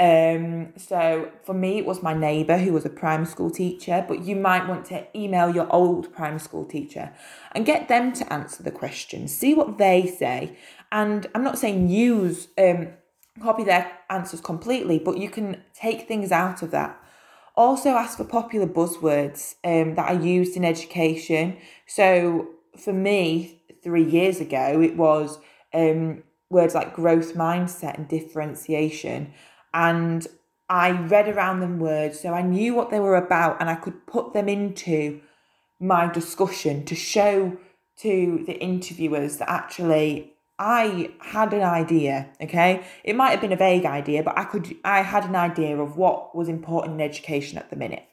Um, 0.00 0.72
so 0.78 1.30
for 1.42 1.52
me, 1.52 1.76
it 1.76 1.84
was 1.84 2.02
my 2.02 2.14
neighbour 2.14 2.56
who 2.56 2.72
was 2.72 2.86
a 2.86 2.88
primary 2.88 3.26
school 3.26 3.50
teacher, 3.50 4.02
but 4.08 4.24
you 4.24 4.34
might 4.34 4.66
want 4.66 4.86
to 4.86 5.06
email 5.14 5.54
your 5.54 5.70
old 5.70 6.10
primary 6.14 6.40
school 6.40 6.64
teacher 6.64 7.12
and 7.52 7.66
get 7.66 7.88
them 7.88 8.14
to 8.14 8.32
answer 8.32 8.62
the 8.62 8.70
questions, 8.70 9.34
see 9.34 9.52
what 9.52 9.76
they 9.76 10.06
say. 10.06 10.56
And 10.90 11.26
I'm 11.34 11.44
not 11.44 11.58
saying 11.58 11.90
use, 11.90 12.48
um, 12.56 12.88
copy 13.40 13.64
their 13.64 13.90
answers 14.08 14.40
completely, 14.40 14.98
but 14.98 15.18
you 15.18 15.30
can 15.30 15.62
take 15.74 16.08
things 16.08 16.32
out 16.32 16.62
of 16.62 16.70
that. 16.70 17.00
Also, 17.56 17.90
ask 17.90 18.16
for 18.16 18.24
popular 18.24 18.66
buzzwords 18.66 19.54
um, 19.64 19.94
that 19.94 20.08
are 20.08 20.20
used 20.20 20.56
in 20.56 20.64
education. 20.64 21.58
So 21.86 22.48
for 22.76 22.92
me, 22.92 23.62
three 23.82 24.04
years 24.04 24.40
ago, 24.40 24.80
it 24.80 24.96
was 24.96 25.38
um, 25.74 26.22
words 26.50 26.74
like 26.74 26.94
growth 26.94 27.34
mindset 27.34 27.96
and 27.96 28.08
differentiation 28.08 29.32
and 29.72 30.26
I 30.68 30.90
read 30.90 31.28
around 31.28 31.60
them 31.60 31.78
words 31.78 32.20
so 32.20 32.34
I 32.34 32.42
knew 32.42 32.74
what 32.74 32.90
they 32.90 33.00
were 33.00 33.16
about 33.16 33.60
and 33.60 33.70
I 33.70 33.76
could 33.76 34.06
put 34.06 34.32
them 34.32 34.48
into 34.48 35.20
my 35.78 36.10
discussion 36.10 36.84
to 36.86 36.94
show 36.94 37.56
to 37.98 38.44
the 38.46 38.58
interviewers 38.60 39.38
that 39.38 39.48
actually 39.48 40.34
I 40.60 41.10
had 41.20 41.54
an 41.54 41.62
idea, 41.62 42.28
okay? 42.38 42.84
It 43.02 43.16
might 43.16 43.30
have 43.30 43.40
been 43.40 43.52
a 43.52 43.56
vague 43.56 43.86
idea, 43.86 44.22
but 44.22 44.38
I 44.38 44.44
could 44.44 44.76
I 44.84 45.00
had 45.00 45.24
an 45.24 45.34
idea 45.34 45.76
of 45.78 45.96
what 45.96 46.36
was 46.36 46.48
important 46.48 46.94
in 46.94 47.00
education 47.00 47.56
at 47.56 47.70
the 47.70 47.76
minute. 47.76 48.04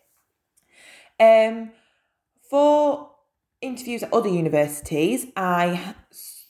Um 1.19 1.71
for 2.49 3.11
interviews 3.59 4.01
at 4.01 4.13
other 4.13 4.29
universities, 4.29 5.27
I 5.35 5.95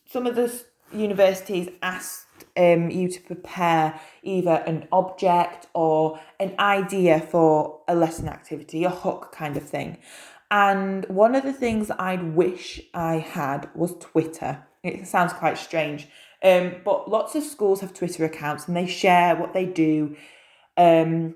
some 0.06 0.28
of 0.28 0.36
the 0.36 0.64
universities 0.94 1.70
asked 1.82 2.28
um, 2.56 2.92
you 2.92 3.10
to 3.10 3.20
prepare 3.22 4.00
either 4.22 4.64
an 4.68 4.88
object 4.92 5.68
or 5.74 6.20
an 6.40 6.54
idea 6.60 7.20
for 7.20 7.82
a 7.88 7.96
lesson 7.96 8.30
activity, 8.30 8.84
a 8.84 8.90
hook 8.90 9.32
kind 9.32 9.58
of 9.58 9.64
thing. 9.64 9.98
And 10.50 11.06
one 11.06 11.36
of 11.36 11.44
the 11.44 11.54
things 11.54 11.92
I'd 11.98 12.36
wish 12.36 12.80
I 12.94 13.16
had 13.18 13.70
was 13.76 13.96
Twitter. 14.00 14.67
It 14.84 15.08
sounds 15.08 15.34
quite 15.34 15.58
strange, 15.58 16.08
um, 16.44 16.76
but 16.86 17.10
lots 17.10 17.36
of 17.36 17.44
schools 17.44 17.82
have 17.82 17.94
Twitter 17.94 18.26
accounts 18.26 18.68
and 18.68 18.78
they 18.78 18.88
share 18.88 19.36
what 19.36 19.54
they 19.54 19.66
do. 19.66 20.16
Um, 20.78 21.36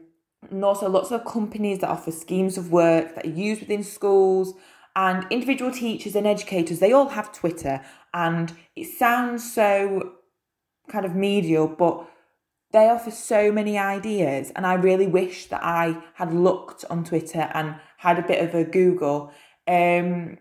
and 0.49 0.63
also 0.63 0.89
lots 0.89 1.11
of 1.11 1.25
companies 1.25 1.79
that 1.79 1.89
offer 1.89 2.11
schemes 2.11 2.57
of 2.57 2.71
work 2.71 3.15
that 3.15 3.25
are 3.25 3.29
used 3.29 3.61
within 3.61 3.83
schools 3.83 4.53
and 4.95 5.25
individual 5.29 5.71
teachers 5.71 6.15
and 6.15 6.27
educators 6.27 6.79
they 6.79 6.91
all 6.91 7.09
have 7.09 7.31
twitter 7.31 7.79
and 8.13 8.53
it 8.75 8.87
sounds 8.87 9.53
so 9.53 10.13
kind 10.91 11.05
of 11.05 11.15
medial, 11.15 11.67
but 11.67 12.07
they 12.71 12.89
offer 12.89 13.11
so 13.11 13.51
many 13.51 13.77
ideas. 13.77 14.51
And 14.55 14.65
I 14.65 14.73
really 14.73 15.07
wish 15.07 15.47
that 15.47 15.63
I 15.63 15.97
had 16.15 16.33
looked 16.33 16.85
on 16.89 17.03
Twitter 17.03 17.49
and 17.53 17.75
had 17.97 18.19
a 18.19 18.27
bit 18.27 18.43
of 18.43 18.53
a 18.53 18.63
Google 18.63 19.31
um, 19.67 20.37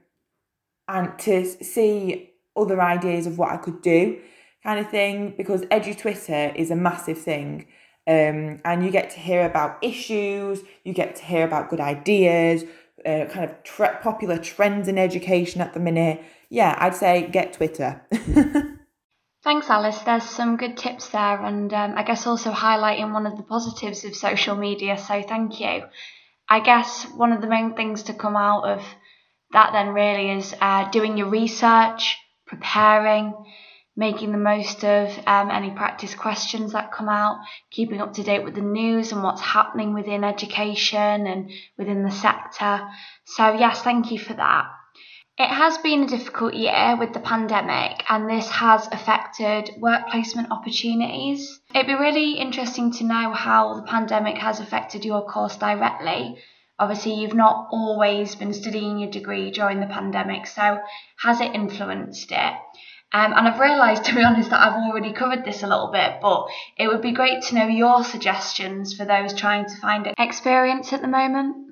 and 0.89 1.19
to 1.21 1.45
see 1.45 2.30
other 2.61 2.81
ideas 2.81 3.27
of 3.27 3.39
what 3.39 3.51
I 3.51 3.57
could 3.57 3.83
do, 3.83 4.21
kind 4.63 4.79
of 4.79 4.91
thing, 4.91 5.35
because 5.37 5.63
Edu 5.63 5.97
Twitter 5.97 6.53
is 6.55 6.71
a 6.71 6.77
massive 6.77 7.19
thing. 7.19 7.67
Um, 8.07 8.61
and 8.65 8.85
you 8.85 8.91
get 8.91 9.11
to 9.11 9.21
hear 9.21 9.47
about 9.47 9.79
issues, 9.83 10.61
you 10.85 10.93
get 10.93 11.17
to 11.17 11.25
hear 11.25 11.45
about 11.45 11.71
good 11.71 11.81
ideas, 11.81 12.65
uh, 13.07 13.27
kind 13.27 13.49
of 13.49 13.63
tre- 13.63 13.97
popular 14.03 14.39
trends 14.39 14.89
in 14.89 14.99
education 14.99 15.61
at 15.61 15.75
the 15.75 15.81
minute. 15.81 16.23
Yeah, 16.49 16.77
I'd 16.79 16.97
say 16.97 17.29
get 17.31 17.53
Twitter. 17.53 18.03
Thanks, 19.43 19.71
Alice. 19.71 19.99
There's 20.01 20.25
some 20.25 20.59
good 20.59 20.77
tips 20.77 21.09
there, 21.09 21.43
and 21.43 21.73
um, 21.73 21.95
I 21.97 22.03
guess 22.03 22.27
also 22.27 22.53
highlighting 22.53 23.13
one 23.13 23.27
of 23.27 23.39
the 23.39 23.43
positives 23.43 24.05
of 24.05 24.15
social 24.15 24.55
media. 24.55 24.99
So, 24.99 25.23
thank 25.23 25.61
you. 25.61 25.85
I 26.47 26.61
guess 26.61 27.05
one 27.05 27.33
of 27.33 27.41
the 27.41 27.47
main 27.47 27.75
things 27.75 28.03
to 28.05 28.13
come 28.13 28.37
out 28.37 28.65
of 28.65 28.85
that 29.53 29.73
then 29.73 29.89
really 29.89 30.31
is 30.31 30.55
uh, 30.61 30.91
doing 30.91 31.17
your 31.17 31.29
research, 31.29 32.19
preparing, 32.51 33.33
making 33.97 34.33
the 34.33 34.39
most 34.39 34.85
of 34.85 35.09
um, 35.27 35.51
any 35.51 35.71
practice 35.71 36.15
questions 36.15 36.73
that 36.73 36.93
come 36.93 37.09
out, 37.09 37.39
keeping 37.71 38.01
up 38.01 38.13
to 38.15 38.25
date 38.25 38.45
with 38.45 38.55
the 38.55 38.61
news 38.61 39.13
and 39.13 39.23
what's 39.23 39.41
happening 39.41 39.95
within 39.95 40.25
education 40.25 41.27
and 41.27 41.51
within 41.79 42.03
the 42.03 42.11
sector. 42.11 42.89
So, 43.25 43.53
yes, 43.53 43.83
thank 43.83 44.11
you 44.11 44.19
for 44.19 44.35
that. 44.35 44.67
It 45.39 45.49
has 45.49 45.79
been 45.79 46.03
a 46.03 46.09
difficult 46.09 46.55
year 46.55 46.97
with 46.99 47.15
the 47.15 47.21
pandemic, 47.21 48.05
and 48.11 48.29
this 48.29 48.51
has 48.51 48.87
affected 48.89 49.71
work 49.79 50.09
placement 50.11 50.51
opportunities. 50.51 51.61
It'd 51.75 51.87
be 51.87 51.95
really 51.95 52.33
interesting 52.33 52.93
to 52.95 53.05
know 53.05 53.33
how 53.33 53.75
the 53.75 53.83
pandemic 53.83 54.37
has 54.39 54.61
affected 54.61 55.05
your 55.05 55.25
course 55.25 55.57
directly. 55.57 56.37
Obviously, 56.81 57.13
you've 57.13 57.35
not 57.35 57.69
always 57.71 58.35
been 58.35 58.55
studying 58.55 58.99
your 58.99 59.11
degree 59.11 59.51
during 59.51 59.81
the 59.81 59.87
pandemic, 59.87 60.47
so 60.47 60.81
has 61.23 61.41
it 61.43 61.55
influenced 61.55 62.33
it? 62.33 62.55
Um, 63.13 63.35
and 63.35 63.47
I've 63.47 63.61
realised, 63.61 64.05
to 64.07 64.15
be 64.15 64.25
honest, 64.25 64.49
that 64.49 64.61
I've 64.61 64.83
already 64.83 65.13
covered 65.13 65.45
this 65.45 65.63
a 65.63 65.67
little 65.67 65.91
bit, 65.93 66.15
but 66.23 66.47
it 66.79 66.89
would 66.89 67.03
be 67.03 67.13
great 67.13 67.43
to 67.45 67.55
know 67.55 67.67
your 67.67 68.03
suggestions 68.03 68.95
for 68.95 69.05
those 69.05 69.35
trying 69.35 69.67
to 69.67 69.77
find 69.77 70.09
experience 70.19 70.93
at 70.95 71.03
the 71.03 71.09
moment. 71.09 71.67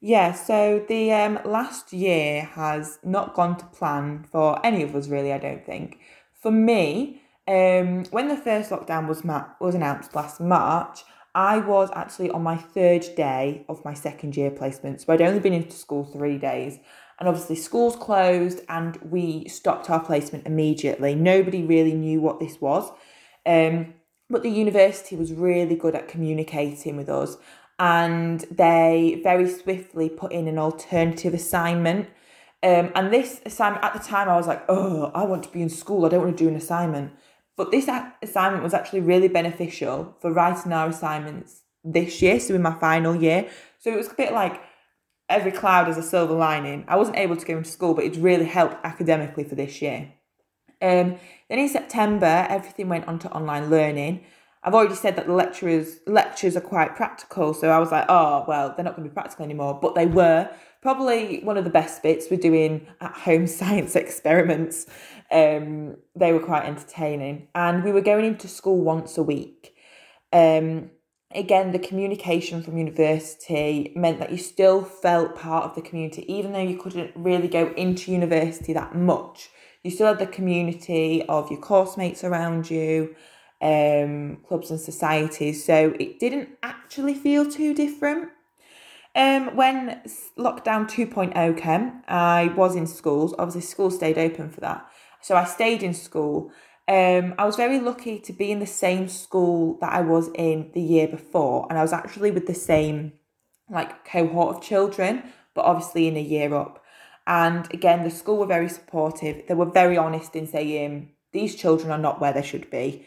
Yeah, 0.00 0.32
so 0.32 0.82
the 0.88 1.12
um, 1.12 1.38
last 1.44 1.92
year 1.92 2.42
has 2.42 2.98
not 3.04 3.34
gone 3.34 3.58
to 3.58 3.66
plan 3.66 4.26
for 4.32 4.64
any 4.64 4.82
of 4.82 4.94
us, 4.94 5.08
really, 5.08 5.32
I 5.32 5.38
don't 5.38 5.64
think. 5.64 5.98
For 6.40 6.50
me, 6.50 7.22
um, 7.46 8.04
when 8.10 8.28
the 8.28 8.36
first 8.36 8.70
lockdown 8.70 9.08
was, 9.08 9.24
ma- 9.24 9.48
was 9.60 9.74
announced 9.74 10.14
last 10.14 10.40
March, 10.40 11.02
I 11.36 11.58
was 11.58 11.90
actually 11.94 12.30
on 12.30 12.42
my 12.42 12.56
third 12.56 13.06
day 13.14 13.66
of 13.68 13.84
my 13.84 13.92
second 13.92 14.38
year 14.38 14.50
placement. 14.50 15.02
So 15.02 15.12
I'd 15.12 15.20
only 15.20 15.38
been 15.38 15.52
into 15.52 15.76
school 15.76 16.02
three 16.02 16.38
days. 16.38 16.78
And 17.20 17.28
obviously, 17.28 17.56
schools 17.56 17.94
closed 17.94 18.62
and 18.70 18.96
we 19.02 19.46
stopped 19.46 19.90
our 19.90 20.00
placement 20.00 20.46
immediately. 20.46 21.14
Nobody 21.14 21.62
really 21.62 21.92
knew 21.92 22.22
what 22.22 22.40
this 22.40 22.58
was. 22.58 22.90
Um, 23.44 23.94
but 24.30 24.42
the 24.42 24.50
university 24.50 25.14
was 25.14 25.30
really 25.30 25.76
good 25.76 25.94
at 25.94 26.08
communicating 26.08 26.96
with 26.96 27.10
us 27.10 27.36
and 27.78 28.40
they 28.50 29.20
very 29.22 29.48
swiftly 29.48 30.08
put 30.08 30.32
in 30.32 30.48
an 30.48 30.58
alternative 30.58 31.34
assignment. 31.34 32.08
Um, 32.62 32.90
and 32.94 33.12
this 33.12 33.42
assignment, 33.44 33.84
at 33.84 33.92
the 33.92 33.98
time, 33.98 34.30
I 34.30 34.36
was 34.36 34.46
like, 34.46 34.64
oh, 34.70 35.12
I 35.14 35.24
want 35.24 35.42
to 35.42 35.50
be 35.50 35.60
in 35.60 35.68
school, 35.68 36.06
I 36.06 36.08
don't 36.08 36.22
want 36.22 36.36
to 36.36 36.44
do 36.44 36.48
an 36.48 36.56
assignment. 36.56 37.12
But 37.56 37.70
this 37.70 37.88
assignment 38.22 38.62
was 38.62 38.74
actually 38.74 39.00
really 39.00 39.28
beneficial 39.28 40.14
for 40.20 40.32
writing 40.32 40.72
our 40.72 40.88
assignments 40.88 41.62
this 41.82 42.20
year, 42.20 42.38
so 42.38 42.54
in 42.54 42.62
my 42.62 42.74
final 42.78 43.14
year. 43.14 43.48
So 43.78 43.90
it 43.90 43.96
was 43.96 44.08
a 44.10 44.14
bit 44.14 44.32
like 44.32 44.60
every 45.28 45.52
cloud 45.52 45.86
has 45.86 45.96
a 45.96 46.02
silver 46.02 46.34
lining. 46.34 46.84
I 46.88 46.96
wasn't 46.96 47.16
able 47.16 47.36
to 47.36 47.46
go 47.46 47.56
into 47.56 47.70
school, 47.70 47.94
but 47.94 48.04
it 48.04 48.16
really 48.16 48.44
helped 48.44 48.76
academically 48.84 49.44
for 49.44 49.54
this 49.54 49.80
year. 49.80 50.12
Um, 50.82 51.16
then 51.48 51.58
in 51.58 51.68
September, 51.68 52.46
everything 52.50 52.88
went 52.88 53.08
on 53.08 53.18
to 53.20 53.30
online 53.32 53.70
learning. 53.70 54.24
I've 54.62 54.74
already 54.74 54.96
said 54.96 55.16
that 55.16 55.26
the 55.26 55.32
lecturers 55.32 56.00
lectures 56.06 56.56
are 56.56 56.60
quite 56.60 56.96
practical, 56.96 57.54
so 57.54 57.70
I 57.70 57.78
was 57.78 57.92
like, 57.92 58.04
oh 58.08 58.44
well, 58.46 58.74
they're 58.74 58.84
not 58.84 58.96
going 58.96 59.08
to 59.08 59.10
be 59.10 59.14
practical 59.14 59.44
anymore, 59.44 59.78
but 59.80 59.94
they 59.94 60.06
were. 60.06 60.50
Probably 60.86 61.40
one 61.40 61.56
of 61.56 61.64
the 61.64 61.70
best 61.70 62.00
bits 62.00 62.30
were 62.30 62.36
doing 62.36 62.86
at 63.00 63.10
home 63.10 63.46
science 63.58 63.96
experiments. 63.96 64.86
Um, 65.32 65.96
they 66.14 66.32
were 66.32 66.38
quite 66.38 66.64
entertaining, 66.64 67.48
and 67.56 67.82
we 67.82 67.90
were 67.90 68.00
going 68.00 68.24
into 68.24 68.46
school 68.46 68.78
once 68.78 69.18
a 69.18 69.22
week. 69.24 69.74
Um, 70.32 70.92
again, 71.34 71.72
the 71.72 71.80
communication 71.80 72.62
from 72.62 72.78
university 72.78 73.92
meant 73.96 74.20
that 74.20 74.30
you 74.30 74.38
still 74.38 74.84
felt 74.84 75.34
part 75.34 75.64
of 75.64 75.74
the 75.74 75.82
community, 75.82 76.24
even 76.32 76.52
though 76.52 76.60
you 76.60 76.78
couldn't 76.78 77.10
really 77.16 77.48
go 77.48 77.72
into 77.76 78.12
university 78.12 78.72
that 78.72 78.94
much. 78.94 79.50
You 79.82 79.90
still 79.90 80.06
had 80.06 80.20
the 80.20 80.26
community 80.28 81.24
of 81.28 81.50
your 81.50 81.60
course 81.60 81.96
mates 81.96 82.22
around 82.22 82.70
you 82.70 83.16
um, 83.60 84.36
clubs 84.46 84.70
and 84.70 84.78
societies. 84.78 85.64
So 85.64 85.96
it 85.98 86.20
didn't 86.20 86.50
actually 86.62 87.14
feel 87.14 87.50
too 87.50 87.74
different. 87.74 88.28
Um, 89.16 89.56
when 89.56 90.02
lockdown 90.38 90.88
2.0 90.88 91.58
came, 91.58 92.02
I 92.06 92.52
was 92.54 92.76
in 92.76 92.86
schools. 92.86 93.34
Obviously, 93.38 93.62
school 93.62 93.90
stayed 93.90 94.18
open 94.18 94.50
for 94.50 94.60
that. 94.60 94.86
So 95.22 95.36
I 95.36 95.44
stayed 95.44 95.82
in 95.82 95.94
school. 95.94 96.52
Um, 96.86 97.34
I 97.38 97.46
was 97.46 97.56
very 97.56 97.80
lucky 97.80 98.20
to 98.20 98.32
be 98.32 98.52
in 98.52 98.60
the 98.60 98.66
same 98.66 99.08
school 99.08 99.78
that 99.80 99.92
I 99.92 100.02
was 100.02 100.28
in 100.34 100.70
the 100.74 100.80
year 100.80 101.08
before, 101.08 101.66
and 101.68 101.78
I 101.78 101.82
was 101.82 101.92
actually 101.92 102.30
with 102.30 102.46
the 102.46 102.54
same 102.54 103.14
like 103.68 104.04
cohort 104.04 104.54
of 104.54 104.62
children, 104.62 105.24
but 105.54 105.64
obviously 105.64 106.06
in 106.06 106.16
a 106.16 106.20
year 106.20 106.54
up. 106.54 106.84
And 107.26 107.72
again, 107.74 108.04
the 108.04 108.10
school 108.10 108.36
were 108.36 108.46
very 108.46 108.68
supportive. 108.68 109.48
They 109.48 109.54
were 109.54 109.66
very 109.66 109.96
honest 109.96 110.36
in 110.36 110.46
saying 110.46 111.10
these 111.32 111.56
children 111.56 111.90
are 111.90 111.98
not 111.98 112.20
where 112.20 112.32
they 112.32 112.42
should 112.42 112.70
be 112.70 113.06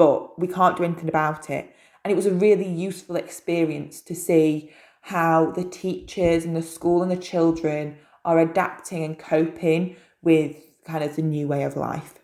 but 0.00 0.38
we 0.38 0.46
can't 0.46 0.78
do 0.78 0.82
anything 0.82 1.10
about 1.10 1.50
it. 1.50 1.76
And 2.02 2.10
it 2.10 2.16
was 2.16 2.24
a 2.24 2.32
really 2.32 2.66
useful 2.66 3.16
experience 3.16 4.00
to 4.00 4.14
see 4.14 4.70
how 5.00 5.50
the 5.52 5.64
teachers 5.64 6.44
and 6.44 6.54
the 6.54 6.62
school 6.62 7.02
and 7.02 7.10
the 7.10 7.16
children 7.16 7.96
are 8.24 8.38
adapting 8.38 9.02
and 9.02 9.18
coping 9.18 9.96
with 10.22 10.56
kind 10.84 11.02
of 11.02 11.16
the 11.16 11.22
new 11.22 11.48
way 11.48 11.62
of 11.62 11.76
life. 11.76 12.14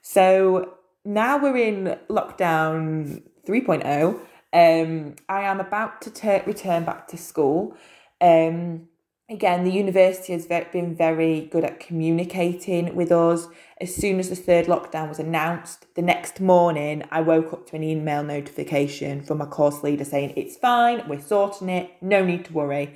So 0.00 0.74
now 1.04 1.38
we're 1.38 1.56
in 1.56 1.98
lockdown 2.08 3.22
3.0. 3.46 4.20
Um, 4.52 5.16
I 5.28 5.42
am 5.42 5.60
about 5.60 6.00
to 6.02 6.10
t- 6.10 6.40
return 6.46 6.84
back 6.84 7.08
to 7.08 7.16
school. 7.16 7.76
Um, 8.20 8.88
again, 9.28 9.64
the 9.64 9.72
university 9.72 10.32
has 10.32 10.46
been 10.46 10.94
very 10.94 11.46
good 11.46 11.64
at 11.64 11.80
communicating 11.80 12.94
with 12.94 13.10
us. 13.10 13.48
As 13.80 13.94
soon 13.94 14.20
as 14.20 14.28
the 14.28 14.36
third 14.36 14.66
lockdown 14.66 15.08
was 15.08 15.18
announced, 15.18 15.86
the 15.94 16.02
next 16.02 16.40
morning 16.40 17.02
I 17.10 17.20
woke 17.20 17.52
up 17.52 17.66
to 17.68 17.76
an 17.76 17.82
email 17.82 18.22
notification 18.22 19.22
from 19.22 19.38
my 19.38 19.46
course 19.46 19.82
leader 19.82 20.04
saying, 20.04 20.34
It's 20.36 20.56
fine, 20.56 21.08
we're 21.08 21.20
sorting 21.20 21.68
it, 21.68 21.90
no 22.00 22.24
need 22.24 22.44
to 22.46 22.52
worry. 22.52 22.94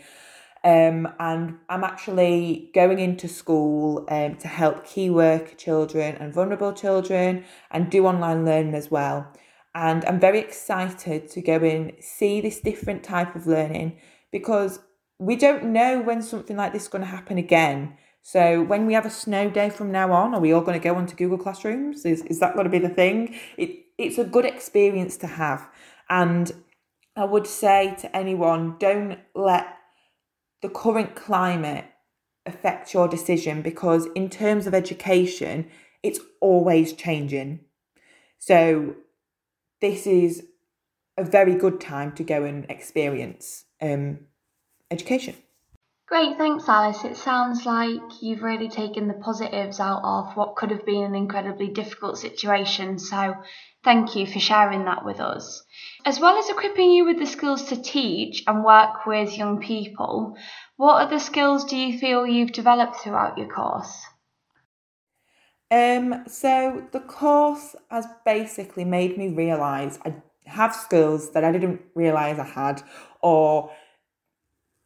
Um, 0.62 1.08
and 1.18 1.56
I'm 1.70 1.84
actually 1.84 2.70
going 2.74 2.98
into 2.98 3.28
school 3.28 4.06
um, 4.10 4.36
to 4.36 4.48
help 4.48 4.86
key 4.86 5.08
work 5.08 5.56
children 5.56 6.16
and 6.16 6.34
vulnerable 6.34 6.74
children 6.74 7.44
and 7.70 7.90
do 7.90 8.06
online 8.06 8.44
learning 8.44 8.74
as 8.74 8.90
well. 8.90 9.26
And 9.74 10.04
I'm 10.04 10.20
very 10.20 10.38
excited 10.38 11.28
to 11.30 11.40
go 11.40 11.56
and 11.56 11.92
see 12.00 12.40
this 12.40 12.60
different 12.60 13.02
type 13.02 13.34
of 13.34 13.46
learning 13.46 13.98
because 14.30 14.80
we 15.20 15.36
don't 15.36 15.64
know 15.64 16.00
when 16.00 16.22
something 16.22 16.56
like 16.56 16.72
this 16.72 16.84
is 16.84 16.88
going 16.88 17.04
to 17.04 17.10
happen 17.10 17.36
again. 17.36 17.94
So 18.22 18.62
when 18.62 18.86
we 18.86 18.94
have 18.94 19.04
a 19.04 19.10
snow 19.10 19.50
day 19.50 19.68
from 19.68 19.92
now 19.92 20.12
on, 20.12 20.34
are 20.34 20.40
we 20.40 20.52
all 20.52 20.62
going 20.62 20.80
to 20.80 20.82
go 20.82 20.94
onto 20.94 21.14
Google 21.14 21.38
Classrooms? 21.38 22.04
Is 22.06 22.22
is 22.22 22.40
that 22.40 22.54
going 22.54 22.64
to 22.64 22.70
be 22.70 22.78
the 22.78 22.88
thing? 22.88 23.34
It 23.56 23.84
it's 23.98 24.18
a 24.18 24.24
good 24.24 24.46
experience 24.46 25.18
to 25.18 25.26
have. 25.26 25.68
And 26.08 26.50
I 27.16 27.24
would 27.24 27.46
say 27.46 27.94
to 28.00 28.16
anyone, 28.16 28.76
don't 28.78 29.18
let 29.34 29.66
the 30.62 30.70
current 30.70 31.14
climate 31.14 31.84
affect 32.46 32.94
your 32.94 33.06
decision 33.06 33.60
because 33.60 34.08
in 34.14 34.30
terms 34.30 34.66
of 34.66 34.74
education, 34.74 35.68
it's 36.02 36.20
always 36.40 36.94
changing. 36.94 37.60
So 38.38 38.94
this 39.82 40.06
is 40.06 40.46
a 41.18 41.24
very 41.24 41.54
good 41.54 41.78
time 41.78 42.12
to 42.12 42.24
go 42.24 42.44
and 42.44 42.64
experience 42.70 43.66
um, 43.82 44.20
education. 44.90 45.34
Great, 46.10 46.36
thanks, 46.38 46.68
Alice. 46.68 47.04
It 47.04 47.16
sounds 47.16 47.64
like 47.64 48.20
you've 48.20 48.42
really 48.42 48.68
taken 48.68 49.06
the 49.06 49.14
positives 49.14 49.78
out 49.78 50.02
of 50.02 50.36
what 50.36 50.56
could 50.56 50.72
have 50.72 50.84
been 50.84 51.04
an 51.04 51.14
incredibly 51.14 51.68
difficult 51.68 52.18
situation. 52.18 52.98
So, 52.98 53.36
thank 53.84 54.16
you 54.16 54.26
for 54.26 54.40
sharing 54.40 54.86
that 54.86 55.04
with 55.04 55.20
us. 55.20 55.62
As 56.04 56.18
well 56.18 56.36
as 56.36 56.50
equipping 56.50 56.90
you 56.90 57.04
with 57.04 57.20
the 57.20 57.26
skills 57.26 57.62
to 57.66 57.80
teach 57.80 58.42
and 58.48 58.64
work 58.64 59.06
with 59.06 59.38
young 59.38 59.60
people, 59.60 60.36
what 60.76 61.00
other 61.00 61.20
skills 61.20 61.64
do 61.64 61.76
you 61.76 61.96
feel 61.96 62.26
you've 62.26 62.50
developed 62.50 62.96
throughout 62.96 63.38
your 63.38 63.48
course? 63.48 63.96
Um, 65.70 66.24
so 66.26 66.88
the 66.90 66.98
course 66.98 67.76
has 67.88 68.06
basically 68.24 68.84
made 68.84 69.16
me 69.16 69.28
realise 69.28 70.00
I 70.04 70.16
have 70.46 70.74
skills 70.74 71.30
that 71.30 71.44
I 71.44 71.52
didn't 71.52 71.82
realise 71.94 72.40
I 72.40 72.46
had, 72.46 72.82
or 73.22 73.70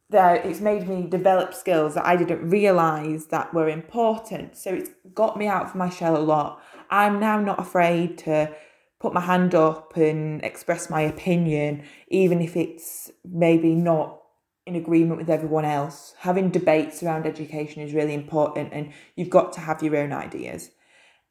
that 0.09 0.45
it's 0.45 0.61
made 0.61 0.87
me 0.87 1.07
develop 1.07 1.53
skills 1.53 1.95
that 1.95 2.05
I 2.05 2.15
didn't 2.15 2.49
realize 2.49 3.27
that 3.27 3.53
were 3.53 3.69
important. 3.69 4.55
So 4.55 4.71
it's 4.71 4.89
got 5.13 5.37
me 5.37 5.47
out 5.47 5.65
of 5.65 5.75
my 5.75 5.89
shell 5.89 6.15
a 6.15 6.19
lot. 6.19 6.61
I'm 6.89 7.19
now 7.19 7.39
not 7.39 7.59
afraid 7.59 8.17
to 8.19 8.53
put 8.99 9.13
my 9.13 9.21
hand 9.21 9.55
up 9.55 9.97
and 9.97 10.43
express 10.43 10.89
my 10.89 11.01
opinion, 11.01 11.83
even 12.07 12.41
if 12.41 12.55
it's 12.55 13.11
maybe 13.23 13.73
not 13.73 14.21
in 14.65 14.75
agreement 14.75 15.19
with 15.19 15.29
everyone 15.29 15.65
else. 15.65 16.15
Having 16.19 16.51
debates 16.51 17.03
around 17.03 17.25
education 17.25 17.81
is 17.81 17.93
really 17.93 18.13
important, 18.13 18.69
and 18.73 18.91
you've 19.15 19.29
got 19.29 19.53
to 19.53 19.59
have 19.59 19.83
your 19.83 19.97
own 19.97 20.11
ideas. 20.11 20.71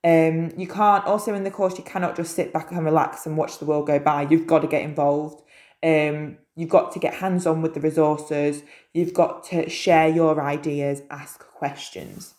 Um, 0.04 0.52
you 0.58 0.68
can't 0.68 1.06
also 1.06 1.32
in 1.32 1.44
the 1.44 1.50
course 1.50 1.78
you 1.78 1.84
cannot 1.84 2.14
just 2.14 2.34
sit 2.34 2.52
back 2.52 2.70
and 2.70 2.84
relax 2.84 3.24
and 3.24 3.38
watch 3.38 3.58
the 3.58 3.64
world 3.64 3.86
go 3.86 3.98
by. 3.98 4.26
You've 4.28 4.46
got 4.46 4.60
to 4.60 4.68
get 4.68 4.82
involved. 4.82 5.42
Um, 5.84 6.38
you've 6.56 6.70
got 6.70 6.92
to 6.92 6.98
get 6.98 7.14
hands 7.14 7.46
on 7.46 7.60
with 7.60 7.74
the 7.74 7.80
resources. 7.80 8.62
You've 8.94 9.12
got 9.12 9.44
to 9.44 9.68
share 9.68 10.08
your 10.08 10.40
ideas, 10.40 11.02
ask 11.10 11.40
questions. 11.40 12.34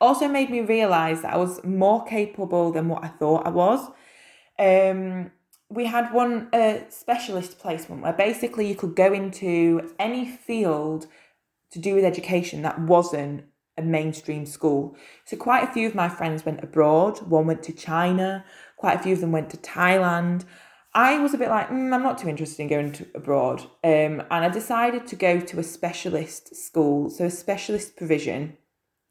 also 0.00 0.28
made 0.28 0.50
me 0.50 0.60
realise 0.60 1.20
that 1.20 1.34
I 1.34 1.36
was 1.36 1.62
more 1.62 2.04
capable 2.04 2.72
than 2.72 2.88
what 2.88 3.04
I 3.04 3.08
thought 3.08 3.46
I 3.46 3.50
was. 3.50 3.90
Um, 4.58 5.30
we 5.70 5.86
had 5.86 6.12
one 6.12 6.48
uh, 6.52 6.78
specialist 6.88 7.58
placement 7.58 8.02
where 8.02 8.12
basically 8.12 8.66
you 8.66 8.74
could 8.74 8.96
go 8.96 9.12
into 9.12 9.92
any 9.98 10.26
field 10.26 11.06
to 11.70 11.78
do 11.78 11.94
with 11.94 12.04
education 12.04 12.62
that 12.62 12.80
wasn't 12.80 13.44
a 13.76 13.82
mainstream 13.82 14.46
school. 14.46 14.96
So 15.24 15.36
quite 15.36 15.68
a 15.68 15.72
few 15.72 15.86
of 15.86 15.94
my 15.94 16.08
friends 16.08 16.44
went 16.44 16.64
abroad. 16.64 17.20
One 17.28 17.46
went 17.46 17.62
to 17.64 17.72
China. 17.72 18.44
Quite 18.76 19.00
a 19.00 19.02
few 19.02 19.12
of 19.12 19.20
them 19.20 19.32
went 19.32 19.50
to 19.50 19.56
Thailand. 19.58 20.44
I 20.94 21.18
was 21.18 21.34
a 21.34 21.38
bit 21.38 21.50
like, 21.50 21.68
mm, 21.68 21.94
I'm 21.94 22.02
not 22.02 22.18
too 22.18 22.28
interested 22.28 22.62
in 22.62 22.68
going 22.68 22.92
to 22.92 23.06
abroad. 23.14 23.62
Um, 23.84 24.22
and 24.30 24.44
I 24.44 24.48
decided 24.48 25.06
to 25.08 25.16
go 25.16 25.40
to 25.40 25.58
a 25.58 25.62
specialist 25.62 26.56
school, 26.56 27.10
so 27.10 27.26
a 27.26 27.30
specialist 27.30 27.96
provision 27.96 28.56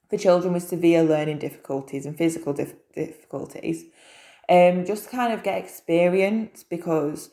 for 0.09 0.17
children 0.17 0.53
with 0.53 0.63
severe 0.63 1.03
learning 1.03 1.39
difficulties 1.39 2.05
and 2.05 2.17
physical 2.17 2.53
dif- 2.53 2.75
difficulties. 2.95 3.85
Um, 4.49 4.85
just 4.85 5.09
kind 5.09 5.33
of 5.33 5.43
get 5.43 5.57
experience 5.57 6.63
because 6.63 7.29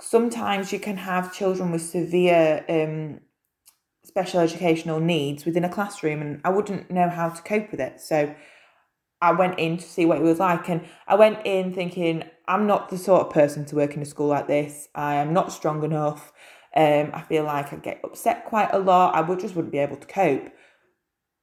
sometimes 0.00 0.72
you 0.72 0.80
can 0.80 0.96
have 0.96 1.34
children 1.34 1.70
with 1.70 1.82
severe 1.82 2.64
um, 2.68 3.20
special 4.04 4.40
educational 4.40 5.00
needs 5.00 5.44
within 5.44 5.64
a 5.64 5.68
classroom 5.68 6.22
and 6.22 6.40
I 6.44 6.50
wouldn't 6.50 6.90
know 6.90 7.08
how 7.08 7.28
to 7.28 7.42
cope 7.42 7.70
with 7.70 7.80
it. 7.80 8.00
So 8.00 8.34
I 9.20 9.32
went 9.32 9.58
in 9.58 9.78
to 9.78 9.84
see 9.84 10.04
what 10.04 10.18
it 10.18 10.24
was 10.24 10.38
like 10.38 10.68
and 10.68 10.82
I 11.08 11.14
went 11.14 11.46
in 11.46 11.72
thinking 11.72 12.24
I'm 12.48 12.66
not 12.66 12.90
the 12.90 12.98
sort 12.98 13.22
of 13.22 13.32
person 13.32 13.64
to 13.66 13.76
work 13.76 13.94
in 13.96 14.02
a 14.02 14.06
school 14.06 14.28
like 14.28 14.46
this. 14.46 14.88
I 14.94 15.14
am 15.14 15.32
not 15.32 15.52
strong 15.52 15.82
enough. 15.82 16.32
Um, 16.74 17.10
I 17.14 17.22
feel 17.22 17.44
like 17.44 17.72
I 17.72 17.76
get 17.76 18.00
upset 18.04 18.44
quite 18.44 18.68
a 18.72 18.78
lot. 18.78 19.14
I 19.14 19.22
would 19.22 19.40
just 19.40 19.56
wouldn't 19.56 19.72
be 19.72 19.78
able 19.78 19.96
to 19.96 20.06
cope. 20.06 20.50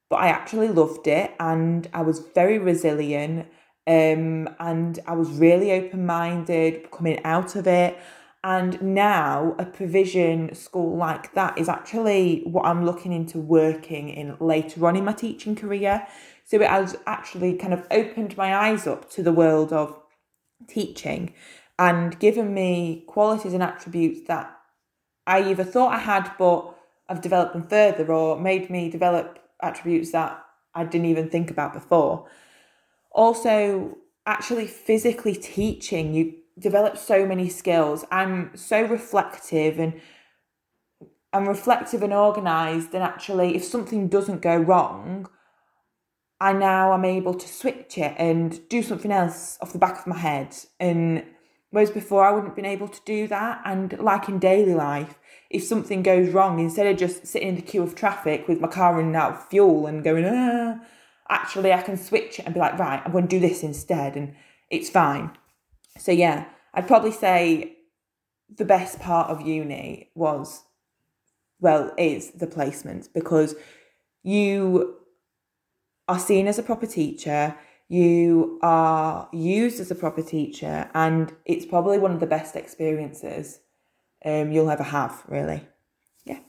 But 0.10 0.18
I 0.18 0.28
actually 0.28 0.68
loved 0.68 1.08
it 1.08 1.34
and 1.40 1.90
I 1.94 2.04
was 2.04 2.20
very 2.20 2.60
resilient 2.60 3.48
um, 3.88 4.48
and 4.60 5.00
I 5.08 5.14
was 5.14 5.30
really 5.30 5.72
open 5.72 6.06
minded 6.06 6.92
coming 6.92 7.20
out 7.24 7.56
of 7.56 7.68
it. 7.68 7.98
And 8.46 8.82
now 8.82 9.56
a 9.58 9.66
provision 9.66 10.54
school 10.54 10.98
like 10.98 11.34
that 11.34 11.58
is 11.58 11.70
actually 11.70 12.44
what 12.46 12.66
I'm 12.66 12.86
looking 12.86 13.14
into 13.14 13.40
working 13.40 14.10
in 14.10 14.36
later 14.40 14.86
on 14.86 14.98
in 14.98 15.06
my 15.06 15.14
teaching 15.14 15.56
career. 15.56 16.06
So 16.54 16.62
it 16.62 16.70
has 16.70 16.96
actually 17.08 17.56
kind 17.56 17.74
of 17.74 17.88
opened 17.90 18.38
my 18.38 18.56
eyes 18.56 18.86
up 18.86 19.10
to 19.14 19.24
the 19.24 19.32
world 19.34 19.74
of 19.74 20.00
teaching 20.68 21.34
and 21.80 22.20
given 22.20 22.54
me 22.54 23.06
qualities 23.08 23.54
and 23.54 23.64
attributes 23.64 24.28
that 24.28 24.56
I 25.26 25.50
either 25.50 25.64
thought 25.64 25.94
I 25.94 25.98
had 25.98 26.32
but 26.38 26.76
I've 27.10 27.22
developed 27.22 27.54
them 27.54 27.64
further 27.64 28.14
or 28.14 28.40
made 28.40 28.70
me 28.70 28.92
develop 28.92 29.40
attributes 29.64 30.12
that 30.12 30.46
I 30.76 30.84
didn't 30.84 31.08
even 31.08 31.28
think 31.28 31.50
about 31.50 31.74
before. 31.74 32.28
Also, 33.10 33.98
actually 34.28 34.68
physically 34.68 35.34
teaching, 35.34 36.14
you 36.14 36.36
develop 36.60 36.98
so 36.98 37.26
many 37.26 37.50
skills. 37.50 38.06
I'm 38.12 38.56
so 38.56 38.84
reflective 38.84 39.80
and 39.80 40.00
I'm 41.34 41.50
reflective 41.50 42.04
and 42.04 42.14
organized 42.14 42.94
and 42.94 43.04
actually 43.04 43.56
if 43.56 43.64
something 43.64 44.08
doesn't 44.08 44.44
go 44.44 44.56
wrong, 44.56 45.28
I 46.44 46.52
now 46.52 46.94
am 46.94 47.06
able 47.06 47.36
to 47.36 47.48
switch 47.48 47.98
it 47.98 48.16
and 48.18 48.68
do 48.68 48.84
something 48.84 49.14
else 49.14 49.58
off 49.62 49.72
the 49.72 49.80
back 49.80 50.00
of 50.00 50.08
my 50.08 50.18
head. 50.18 50.54
And 50.78 51.24
whereas 51.70 51.90
before 51.90 52.26
I 52.26 52.32
wouldn't 52.32 52.50
have 52.50 52.56
been 52.58 52.66
able 52.66 52.90
to 52.90 53.00
do 53.06 53.30
that. 53.30 53.62
And 53.64 53.98
like 54.00 54.28
in 54.28 54.40
daily 54.40 54.74
life, 54.74 55.18
if 55.50 55.64
something 55.64 56.04
goes 56.04 56.34
wrong, 56.34 56.60
instead 56.60 56.86
of 56.86 56.98
just 56.98 57.26
sitting 57.26 57.48
in 57.48 57.56
the 57.56 57.62
queue 57.62 57.82
of 57.82 57.96
traffic 57.96 58.46
with 58.50 58.60
my 58.60 58.68
car 58.68 58.94
running 58.94 59.16
out 59.16 59.32
of 59.32 59.48
fuel 59.48 59.88
and 59.88 60.04
going, 60.04 60.26
ah, 60.26 60.82
actually 61.30 61.72
I 61.72 61.82
can 61.82 61.96
switch 61.96 62.40
it 62.40 62.46
and 62.46 62.54
be 62.54 62.60
like, 62.60 62.78
right, 62.78 63.02
I'm 63.06 63.14
going 63.14 63.30
to 63.30 63.40
do 63.40 63.40
this 63.40 63.64
instead. 63.64 64.18
And 64.18 64.36
it's 64.70 64.90
fine. 64.90 65.32
So 65.98 66.12
yeah, 66.12 66.44
I'd 66.74 66.88
probably 66.88 67.14
say 67.14 67.78
the 68.54 68.66
best 68.66 69.00
part 69.00 69.30
of 69.30 69.40
uni 69.40 70.10
was 70.14 70.64
well 71.62 71.94
is 71.98 72.32
the 72.32 72.48
placements 72.48 73.08
because 73.14 73.56
you 74.24 74.98
are 76.08 76.20
seen 76.20 76.48
as 76.48 76.60
a 76.60 76.64
proper 76.64 76.86
teacher 76.86 77.56
you 77.90 78.60
are 78.64 79.30
used 79.32 79.80
as 79.80 79.92
a 79.92 79.96
proper 79.96 80.22
teacher 80.22 80.90
and 80.94 81.34
it's 81.46 81.66
probably 81.66 82.00
one 82.00 82.12
of 82.12 82.20
the 82.20 82.26
best 82.26 82.56
experiences 82.56 83.60
um, 84.26 84.52
you'll 84.52 84.70
ever 84.70 84.84
have 84.84 85.24
really 85.28 85.62
Yeah. 86.24 86.40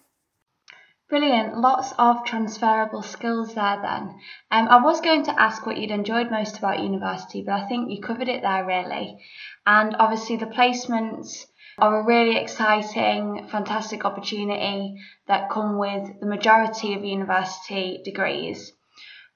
Brilliant. 1.08 1.58
Lots 1.58 1.92
of 1.98 2.24
transferable 2.24 3.02
skills 3.02 3.54
there 3.54 3.80
then. 3.82 4.14
Um, 4.50 4.68
I 4.68 4.82
was 4.82 5.00
going 5.00 5.24
to 5.24 5.40
ask 5.40 5.66
what 5.66 5.76
you'd 5.76 5.90
enjoyed 5.90 6.30
most 6.30 6.58
about 6.58 6.82
university, 6.82 7.42
but 7.42 7.54
I 7.54 7.66
think 7.66 7.90
you 7.90 8.00
covered 8.00 8.28
it 8.28 8.42
there 8.42 8.64
really. 8.64 9.18
And 9.66 9.96
obviously, 9.98 10.36
the 10.36 10.46
placements 10.46 11.46
are 11.78 12.00
a 12.00 12.06
really 12.06 12.36
exciting, 12.36 13.48
fantastic 13.50 14.04
opportunity 14.04 14.94
that 15.26 15.50
come 15.50 15.78
with 15.78 16.20
the 16.20 16.26
majority 16.26 16.94
of 16.94 17.04
university 17.04 18.00
degrees. 18.04 18.72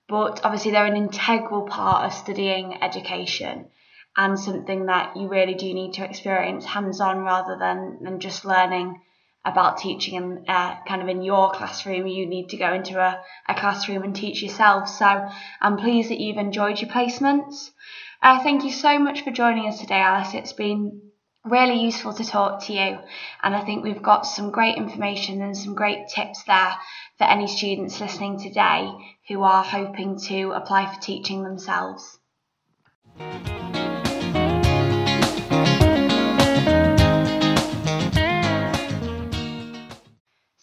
But 0.08 0.40
obviously, 0.44 0.70
they're 0.70 0.86
an 0.86 0.96
integral 0.96 1.66
part 1.66 2.06
of 2.06 2.12
studying 2.12 2.82
education 2.82 3.68
and 4.16 4.38
something 4.38 4.86
that 4.86 5.16
you 5.16 5.28
really 5.28 5.54
do 5.54 5.72
need 5.72 5.94
to 5.94 6.04
experience 6.04 6.64
hands 6.64 7.00
on 7.00 7.18
rather 7.18 7.56
than, 7.58 7.98
than 8.02 8.18
just 8.20 8.44
learning 8.44 9.00
about 9.44 9.78
teaching 9.78 10.14
in 10.14 10.44
uh, 10.48 10.76
kind 10.86 11.02
of 11.02 11.08
in 11.08 11.22
your 11.22 11.52
classroom. 11.52 12.06
You 12.06 12.26
need 12.26 12.48
to 12.50 12.56
go 12.56 12.72
into 12.72 12.98
a, 12.98 13.20
a 13.48 13.54
classroom 13.54 14.02
and 14.02 14.14
teach 14.14 14.42
yourself. 14.42 14.88
So 14.88 15.28
I'm 15.60 15.76
pleased 15.76 16.10
that 16.10 16.20
you've 16.20 16.36
enjoyed 16.36 16.80
your 16.80 16.90
placements. 16.90 17.70
Uh, 18.22 18.42
thank 18.42 18.64
you 18.64 18.72
so 18.72 18.98
much 18.98 19.22
for 19.22 19.30
joining 19.30 19.68
us 19.68 19.78
today, 19.80 20.00
Alice. 20.00 20.34
It's 20.34 20.52
been 20.52 21.07
really 21.44 21.80
useful 21.80 22.12
to 22.14 22.24
talk 22.24 22.64
to 22.64 22.72
you, 22.72 22.98
and 23.42 23.54
I 23.54 23.64
think 23.64 23.84
we've 23.84 24.02
got 24.02 24.26
some 24.26 24.50
great 24.50 24.76
information 24.76 25.42
and 25.42 25.56
some 25.56 25.74
great 25.74 26.08
tips 26.08 26.42
there 26.44 26.74
for 27.16 27.24
any 27.24 27.46
students 27.46 28.00
listening 28.00 28.40
today 28.40 28.90
who 29.28 29.42
are 29.42 29.64
hoping 29.64 30.18
to 30.28 30.52
apply 30.52 30.92
for 30.92 31.00
teaching 31.00 31.42
themselves. 31.42 32.18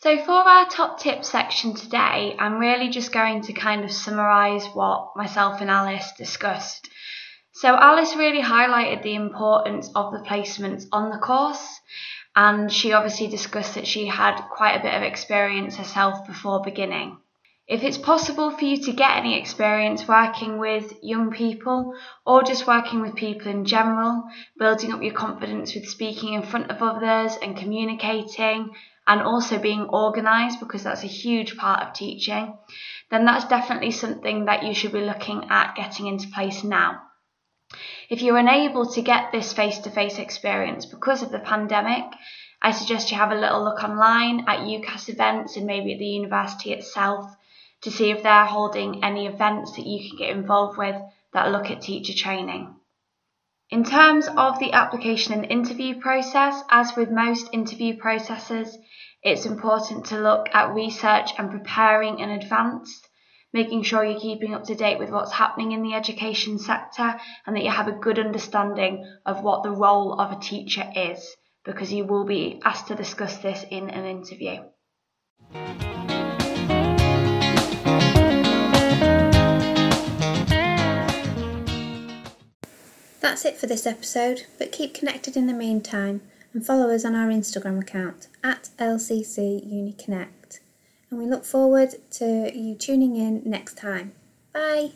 So, 0.05 0.23
for 0.23 0.33
our 0.33 0.69
top 0.69 0.99
tips 0.99 1.29
section 1.29 1.73
today, 1.73 2.35
I'm 2.37 2.59
really 2.59 2.89
just 2.89 3.11
going 3.11 3.41
to 3.43 3.53
kind 3.53 3.83
of 3.83 3.91
summarise 3.91 4.67
what 4.67 5.15
myself 5.15 5.61
and 5.61 5.69
Alice 5.71 6.11
discussed. 6.15 6.87
So, 7.57 7.73
Alice 7.73 8.17
really 8.17 8.41
highlighted 8.41 9.01
the 9.01 9.15
importance 9.15 9.89
of 9.95 10.11
the 10.11 10.19
placements 10.19 10.87
on 10.91 11.09
the 11.09 11.17
course, 11.17 11.79
and 12.35 12.69
she 12.69 12.91
obviously 12.91 13.27
discussed 13.27 13.75
that 13.75 13.87
she 13.87 14.07
had 14.07 14.41
quite 14.51 14.75
a 14.75 14.83
bit 14.83 14.93
of 14.93 15.03
experience 15.03 15.77
herself 15.77 16.27
before 16.27 16.61
beginning. 16.61 17.17
If 17.65 17.81
it's 17.81 17.97
possible 17.97 18.51
for 18.51 18.65
you 18.65 18.83
to 18.83 18.91
get 18.91 19.15
any 19.15 19.39
experience 19.39 20.05
working 20.05 20.57
with 20.57 21.01
young 21.01 21.31
people 21.31 21.93
or 22.25 22.43
just 22.43 22.67
working 22.67 23.01
with 23.01 23.15
people 23.15 23.49
in 23.49 23.63
general, 23.63 24.25
building 24.59 24.91
up 24.91 25.01
your 25.01 25.13
confidence 25.13 25.73
with 25.75 25.87
speaking 25.87 26.33
in 26.33 26.43
front 26.43 26.69
of 26.69 26.83
others 26.83 27.37
and 27.41 27.55
communicating, 27.55 28.75
and 29.07 29.21
also 29.21 29.57
being 29.59 29.87
organised 29.87 30.59
because 30.59 30.83
that's 30.83 31.05
a 31.05 31.07
huge 31.23 31.55
part 31.55 31.83
of 31.87 31.93
teaching, 31.93 32.57
then 33.11 33.23
that's 33.23 33.45
definitely 33.45 33.91
something 33.91 34.43
that 34.43 34.63
you 34.63 34.73
should 34.73 34.91
be 34.91 34.99
looking 34.99 35.47
at 35.49 35.77
getting 35.77 36.07
into 36.07 36.27
place 36.27 36.61
now. 36.61 37.01
If 38.09 38.21
you're 38.21 38.37
unable 38.37 38.85
to 38.91 39.01
get 39.01 39.31
this 39.31 39.53
face 39.53 39.79
to 39.79 39.89
face 39.89 40.19
experience 40.19 40.85
because 40.85 41.21
of 41.21 41.31
the 41.31 41.39
pandemic, 41.39 42.05
I 42.61 42.71
suggest 42.71 43.11
you 43.11 43.17
have 43.17 43.31
a 43.31 43.35
little 43.35 43.63
look 43.63 43.83
online 43.83 44.45
at 44.47 44.59
UCAS 44.59 45.09
events 45.09 45.55
and 45.57 45.65
maybe 45.65 45.93
at 45.93 45.99
the 45.99 46.05
university 46.05 46.73
itself 46.73 47.35
to 47.81 47.91
see 47.91 48.09
if 48.09 48.23
they're 48.23 48.45
holding 48.45 49.03
any 49.03 49.27
events 49.27 49.75
that 49.75 49.85
you 49.85 50.09
can 50.09 50.17
get 50.17 50.35
involved 50.35 50.77
with 50.77 50.95
that 51.33 51.51
look 51.51 51.69
at 51.69 51.81
teacher 51.81 52.13
training. 52.13 52.73
In 53.69 53.83
terms 53.83 54.27
of 54.27 54.59
the 54.59 54.73
application 54.73 55.33
and 55.33 55.45
interview 55.45 55.99
process, 55.99 56.63
as 56.69 56.95
with 56.95 57.09
most 57.09 57.49
interview 57.51 57.97
processes, 57.97 58.77
it's 59.21 59.45
important 59.45 60.05
to 60.05 60.19
look 60.19 60.47
at 60.53 60.73
research 60.73 61.31
and 61.37 61.51
preparing 61.51 62.19
in 62.19 62.29
advance, 62.29 63.01
making 63.55 63.81
sure 63.83 64.03
you're 64.03 64.19
keeping 64.19 64.53
up 64.53 64.65
to 64.65 64.75
date 64.75 64.99
with 64.99 65.09
what's 65.09 65.31
happening 65.31 65.71
in 65.71 65.81
the 65.81 65.93
education 65.93 66.59
sector 66.59 67.15
and 67.45 67.55
that 67.55 67.63
you 67.63 67.71
have 67.71 67.87
a 67.87 67.93
good 67.93 68.19
understanding 68.19 69.09
of 69.25 69.41
what 69.41 69.63
the 69.63 69.71
role 69.71 70.19
of 70.19 70.33
a 70.33 70.41
teacher 70.41 70.85
is, 70.93 71.25
because 71.63 71.93
you 71.93 72.03
will 72.03 72.25
be 72.25 72.59
asked 72.65 72.87
to 72.87 72.95
discuss 72.95 73.37
this 73.37 73.63
in 73.71 73.89
an 73.89 74.05
interview. 74.05 74.57
That's 83.21 83.45
it 83.45 83.55
for 83.57 83.67
this 83.67 83.87
episode, 83.87 84.47
but 84.59 84.73
keep 84.73 84.93
connected 84.93 85.37
in 85.37 85.47
the 85.47 85.53
meantime 85.53 86.21
and 86.53 86.65
follow 86.65 86.93
us 86.93 87.05
on 87.05 87.15
our 87.15 87.29
Instagram 87.29 87.81
account 87.81 88.27
at 88.43 88.67
LCC 88.77 89.65
UniConnect. 89.65 90.44
And 91.09 91.19
we 91.19 91.25
look 91.25 91.45
forward 91.45 91.95
to 92.11 92.51
you 92.53 92.75
tuning 92.75 93.15
in 93.15 93.41
next 93.45 93.77
time. 93.77 94.13
Bye! 94.53 94.91